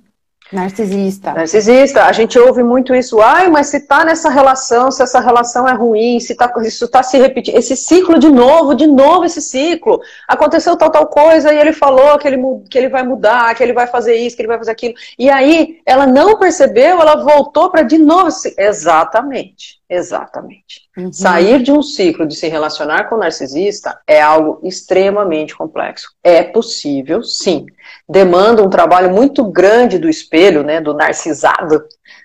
Narcisista. 0.51 1.35
Narcisista. 1.35 2.05
A 2.05 2.13
gente 2.13 2.39
ouve 2.39 2.63
muito 2.63 2.95
isso. 2.95 3.21
Ai, 3.21 3.49
mas 3.49 3.67
se 3.67 3.81
tá 3.81 4.05
nessa 4.05 4.31
relação, 4.31 4.91
se 4.91 5.03
essa 5.03 5.21
relação 5.21 5.69
é 5.69 5.75
ruim, 5.75 6.19
se 6.21 6.35
tá, 6.35 6.51
isso 6.63 6.89
tá 6.89 7.03
se 7.03 7.19
repetindo. 7.19 7.57
Esse 7.57 7.77
ciclo 7.77 8.19
de 8.19 8.31
novo, 8.31 8.75
de 8.75 8.87
novo 8.87 9.25
esse 9.25 9.43
ciclo. 9.43 10.01
Aconteceu 10.27 10.77
tal, 10.77 10.91
tal 10.91 11.07
coisa 11.07 11.53
e 11.53 11.59
ele 11.59 11.73
falou 11.73 12.19
que 12.19 12.27
ele, 12.27 12.39
que 12.71 12.79
ele 12.79 12.89
vai 12.89 13.03
mudar, 13.03 13.55
que 13.55 13.63
ele 13.63 13.75
vai 13.75 13.87
fazer 13.87 14.17
isso, 14.17 14.37
que 14.37 14.43
ele 14.43 14.49
vai 14.49 14.59
fazer 14.59 14.71
aquilo. 14.71 14.95
E 15.19 15.29
aí 15.29 15.81
ela 15.85 16.07
não 16.07 16.39
percebeu, 16.39 17.01
ela 17.01 17.23
voltou 17.23 17.71
para 17.71 17.83
de 17.83 17.99
novo. 17.99 18.29
Exatamente. 18.57 19.79
Exatamente. 19.89 20.88
Uhum. 20.99 21.13
Sair 21.13 21.63
de 21.63 21.71
um 21.71 21.81
ciclo 21.81 22.27
de 22.27 22.35
se 22.35 22.49
relacionar 22.49 23.05
com 23.05 23.15
o 23.15 23.19
narcisista 23.19 24.01
é 24.05 24.21
algo 24.21 24.59
extremamente 24.65 25.57
complexo. 25.57 26.09
É 26.25 26.43
possível, 26.43 27.23
sim. 27.23 27.67
Demanda 28.09 28.65
um 28.65 28.69
trabalho 28.69 29.15
muito 29.15 29.45
grande 29.45 29.97
do 29.97 30.09
espelho, 30.09 30.65
né, 30.65 30.81
do 30.81 30.93
narcisado, 30.93 31.85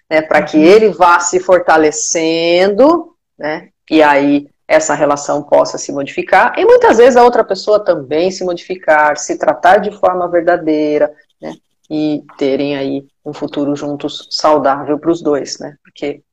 né, 0.10 0.24
para 0.24 0.40
uhum. 0.40 0.46
que 0.46 0.58
ele 0.58 0.90
vá 0.90 1.20
se 1.20 1.40
fortalecendo, 1.40 3.16
né, 3.38 3.70
e 3.92 4.02
aí 4.02 4.48
essa 4.68 4.96
relação 4.96 5.44
possa 5.44 5.78
se 5.78 5.92
modificar 5.92 6.58
e 6.58 6.66
muitas 6.66 6.98
vezes 6.98 7.16
a 7.16 7.24
outra 7.24 7.44
pessoa 7.44 7.84
também 7.84 8.32
se 8.32 8.44
modificar, 8.44 9.18
se 9.18 9.38
tratar 9.38 9.78
de 9.78 9.92
forma 9.92 10.28
verdadeira, 10.28 11.14
né, 11.40 11.54
e 11.92 12.24
terem 12.40 12.76
aí 12.76 13.06
um 13.24 13.34
futuro 13.34 13.76
juntos 13.76 14.28
saudável 14.32 14.98
para 14.98 15.12
os 15.12 15.22
dois, 15.22 15.60
né, 15.60 15.76
porque 15.84 16.24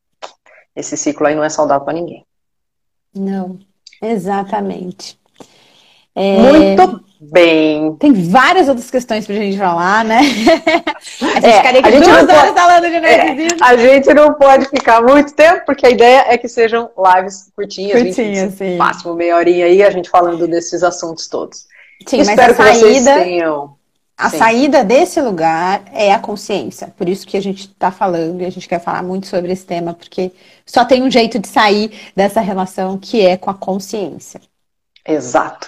esse 0.74 0.96
ciclo 0.96 1.26
aí 1.26 1.34
não 1.34 1.44
é 1.44 1.50
saudável 1.50 1.84
para 1.84 1.92
ninguém. 1.92 2.24
Não, 3.14 3.58
exatamente. 4.02 5.18
É... 6.14 6.38
Muito 6.38 7.04
bem. 7.20 7.94
Tem 7.96 8.12
várias 8.12 8.68
outras 8.68 8.90
questões 8.90 9.26
para 9.26 9.36
a 9.36 9.38
gente 9.38 9.58
falar, 9.58 10.04
né? 10.04 10.20
a 10.20 11.40
gente 11.40 11.46
é, 11.46 11.56
ficaria 11.58 11.80
aqui 11.80 12.00
duas 12.00 12.08
horas 12.08 12.26
pode, 12.26 12.54
falando 12.54 12.90
de 12.90 13.00
narcisismo. 13.00 13.58
É, 13.60 13.64
a 13.64 13.76
gente 13.76 14.14
não 14.14 14.34
pode 14.34 14.64
ficar 14.66 15.02
muito 15.02 15.34
tempo, 15.34 15.62
porque 15.66 15.86
a 15.86 15.90
ideia 15.90 16.24
é 16.28 16.38
que 16.38 16.48
sejam 16.48 16.90
lives 16.96 17.50
curtinhas, 17.54 18.02
curtinhas 18.02 18.54
20, 18.54 18.56
sim. 18.56 18.76
máximo 18.76 19.14
meia 19.14 19.36
horinha 19.36 19.66
aí, 19.66 19.82
a 19.82 19.90
gente 19.90 20.08
falando 20.08 20.46
desses 20.48 20.82
assuntos 20.82 21.28
todos. 21.28 21.66
Sim, 22.06 22.20
Espero 22.20 22.54
mas 22.56 22.60
a 22.60 22.74
saída... 22.74 22.88
que 22.88 23.02
vocês 23.02 23.24
tenham 23.24 23.79
a 24.20 24.28
Sim. 24.28 24.38
saída 24.38 24.84
desse 24.84 25.18
lugar 25.20 25.82
é 25.94 26.12
a 26.12 26.18
consciência. 26.18 26.92
Por 26.96 27.08
isso 27.08 27.26
que 27.26 27.38
a 27.38 27.42
gente 27.42 27.68
está 27.68 27.90
falando 27.90 28.42
e 28.42 28.44
a 28.44 28.50
gente 28.50 28.68
quer 28.68 28.78
falar 28.78 29.02
muito 29.02 29.26
sobre 29.26 29.50
esse 29.50 29.64
tema, 29.64 29.94
porque 29.94 30.30
só 30.66 30.84
tem 30.84 31.02
um 31.02 31.10
jeito 31.10 31.38
de 31.38 31.48
sair 31.48 31.90
dessa 32.14 32.40
relação 32.40 32.98
que 32.98 33.24
é 33.24 33.38
com 33.38 33.48
a 33.48 33.54
consciência. 33.54 34.38
Exato. 35.08 35.66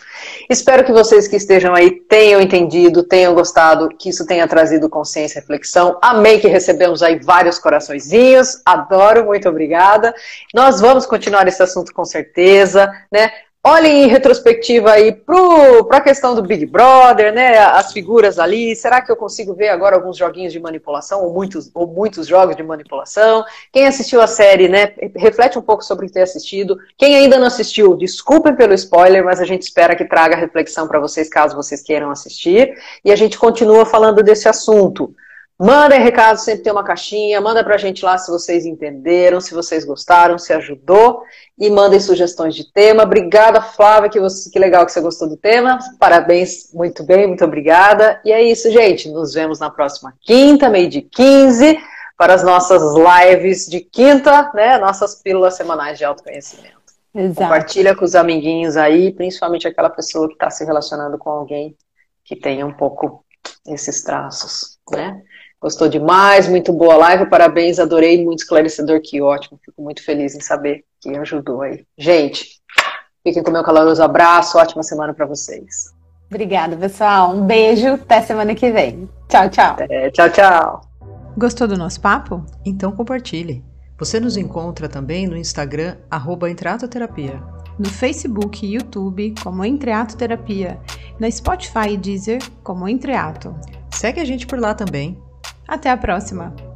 Espero 0.51 0.85
que 0.85 0.93
vocês 0.93 1.27
que 1.27 1.37
estejam 1.37 1.75
aí 1.75 1.93
tenham 1.93 2.43
entendido, 2.43 3.03
tenham 3.03 3.35
gostado, 3.35 3.89
que 3.89 4.11
isso 4.11 4.27
tenha 4.27 4.47
trazido 4.47 4.89
consciência 4.91 5.39
e 5.39 5.41
reflexão. 5.41 5.99
Amei 6.03 6.39
que 6.39 6.47
recebemos 6.47 7.03
aí 7.03 7.19
vários 7.19 7.59
coraçõezinhos. 7.59 8.61
Adoro, 8.67 9.25
muito 9.25 9.49
obrigada. 9.49 10.15
Nós 10.55 10.81
vamos 10.81 11.07
continuar 11.07 11.49
esse 11.49 11.63
assunto 11.63 11.95
com 11.95 12.05
certeza, 12.05 12.93
né? 13.11 13.33
Olhem 13.65 14.03
em 14.03 14.09
retrospectiva 14.09 14.91
aí 14.91 15.13
para 15.13 15.99
a 15.99 16.01
questão 16.01 16.35
do 16.35 16.43
Big 16.43 16.67
Brother, 16.67 17.33
né? 17.33 17.59
As 17.59 17.93
figuras 17.93 18.37
ali. 18.41 18.75
Será 18.75 19.01
que 19.01 19.13
eu 19.13 19.15
consigo 19.15 19.55
ver 19.55 19.69
agora 19.69 19.95
alguns 19.95 20.17
joguinhos 20.17 20.53
de 20.53 20.59
manipulação 20.59 21.23
ou 21.23 21.33
muitos, 21.33 21.71
ou 21.73 21.87
muitos 21.87 22.27
jogos 22.27 22.57
de 22.57 22.63
manipulação? 22.65 23.45
Quem 23.73 23.87
assistiu 23.87 24.21
a 24.21 24.27
série, 24.27 24.67
né? 24.67 24.93
Reflete 25.15 25.57
um 25.61 25.63
pouco 25.63 25.85
sobre 25.85 26.11
ter 26.11 26.23
assistido. 26.23 26.77
Quem 26.99 27.15
ainda 27.15 27.39
não 27.39 27.47
assistiu, 27.47 27.95
desculpem 27.95 28.57
pelo 28.57 28.75
spoiler, 28.75 29.25
mas 29.25 29.39
a 29.39 29.45
gente 29.45 29.63
espera 29.63 29.95
que 29.95 30.07
traga 30.07 30.35
reflexão 30.35 30.89
para 30.89 30.99
vocês 30.99 31.29
caso 31.29 31.55
vocês 31.55 31.81
queiram 31.83 32.11
assistir. 32.11 32.75
E 33.05 33.13
a 33.13 33.17
gente 33.17 33.39
continua 33.39 33.87
falando 33.87 34.25
desse 34.25 34.49
assunto. 34.49 35.15
Mandem 35.63 36.01
recado, 36.01 36.39
sempre 36.39 36.65
tem 36.65 36.73
uma 36.73 36.83
caixinha. 36.83 37.41
Manda 37.41 37.63
pra 37.63 37.77
gente 37.77 38.05
lá 38.05 38.19
se 38.19 38.29
vocês 38.29 38.67
entenderam, 38.67 39.41
se 39.41 39.55
vocês 39.55 39.85
gostaram, 39.85 40.37
se 40.37 40.53
ajudou. 40.53 41.23
E 41.57 41.71
mandem 41.71 42.01
sugestões 42.01 42.57
de 42.57 42.73
tema. 42.73 43.05
Obrigada, 43.05 43.63
Flávia, 43.63 44.11
que, 44.11 44.19
você, 44.19 44.51
que 44.51 44.59
legal 44.59 44.85
que 44.85 44.91
você 44.91 45.01
gostou 45.01 45.29
do 45.29 45.37
tema. 45.37 45.79
Parabéns, 46.01 46.73
muito 46.75 47.05
bem, 47.05 47.29
muito 47.29 47.45
obrigada. 47.45 48.21
E 48.25 48.33
é 48.33 48.43
isso, 48.43 48.73
gente. 48.73 49.09
Nos 49.09 49.35
vemos 49.35 49.61
na 49.61 49.71
próxima 49.71 50.13
quinta, 50.23 50.69
meio 50.69 50.89
de 50.91 51.01
15, 51.01 51.79
para 52.19 52.35
as 52.35 52.43
nossas 52.43 52.83
lives 52.83 53.67
de 53.67 53.83
quinta, 53.83 54.51
né? 54.55 54.79
Nossas 54.79 55.15
pílulas 55.23 55.55
semanais 55.55 55.97
de 55.97 56.05
autoconhecimento. 56.05 56.83
Exato. 57.15 57.41
Compartilha 57.41 57.95
com 57.95 58.05
os 58.05 58.17
amiguinhos 58.17 58.77
aí, 58.77 59.13
principalmente 59.13 59.69
aquela 59.69 59.91
pessoa 59.91 60.27
que 60.27 60.35
está 60.35 60.51
se 60.51 60.65
relacionando 60.65 61.17
com 61.19 61.31
alguém 61.31 61.77
que 62.25 62.35
tenha 62.35 62.67
um 62.67 62.73
pouco 62.73 63.25
esses 63.67 64.03
traços, 64.03 64.79
né? 64.91 65.23
Gostou 65.63 65.89
demais, 65.89 66.49
muito 66.49 66.73
boa 66.73 66.97
live, 66.97 67.31
parabéns, 67.31 67.79
adorei, 67.79 68.25
muito 68.25 68.41
esclarecedor, 68.41 69.01
que 69.01 69.23
ótimo. 69.23 69.61
Fico 69.65 69.81
muito 69.81 70.05
feliz 70.05 70.35
em 70.35 70.41
saber 70.41 70.85
que 71.01 71.17
ajudou 71.17 71.63
aí. 71.63 71.87
Gente, 71.97 72.61
fiquem 73.23 73.45
com 73.45 73.53
meu 73.53 73.63
caloroso 73.63 74.03
abraço, 74.03 74.59
ótima 74.59 74.83
semana 74.83 75.15
para 75.15 75.25
vocês. 75.25 75.95
Obrigada, 76.29 76.77
pessoal. 76.77 77.33
Um 77.33 77.47
beijo, 77.47 77.95
até 77.95 78.21
semana 78.23 78.57
que 78.57 78.73
vem. 78.73 79.09
Tchau, 79.29 79.49
tchau. 79.51 79.77
É, 79.79 80.11
tchau, 80.11 80.31
tchau. 80.31 80.81
Gostou 81.39 81.69
do 81.69 81.79
nosso 81.79 82.01
papo? 82.01 82.45
Então 82.67 82.91
compartilhe. 82.91 83.63
Você 84.01 84.19
nos 84.19 84.37
encontra 84.37 84.89
também 84.89 85.29
no 85.29 85.37
Instagram, 85.37 85.97
arroba 86.11 86.51
Entreatoterapia. 86.51 87.41
No 87.79 87.89
Facebook 87.89 88.67
e 88.67 88.75
YouTube, 88.75 89.33
como 89.41 89.65
Entreato 89.65 90.17
Terapia. 90.17 90.81
Na 91.21 91.31
Spotify 91.31 91.91
e 91.91 91.97
Deezer, 91.97 92.43
como 92.65 92.89
Entreato. 92.89 93.55
Segue 93.95 94.21
a 94.21 94.25
gente 94.25 94.45
por 94.45 94.59
lá 94.59 94.75
também. 94.75 95.17
Até 95.73 95.89
a 95.89 95.97
próxima! 95.97 96.72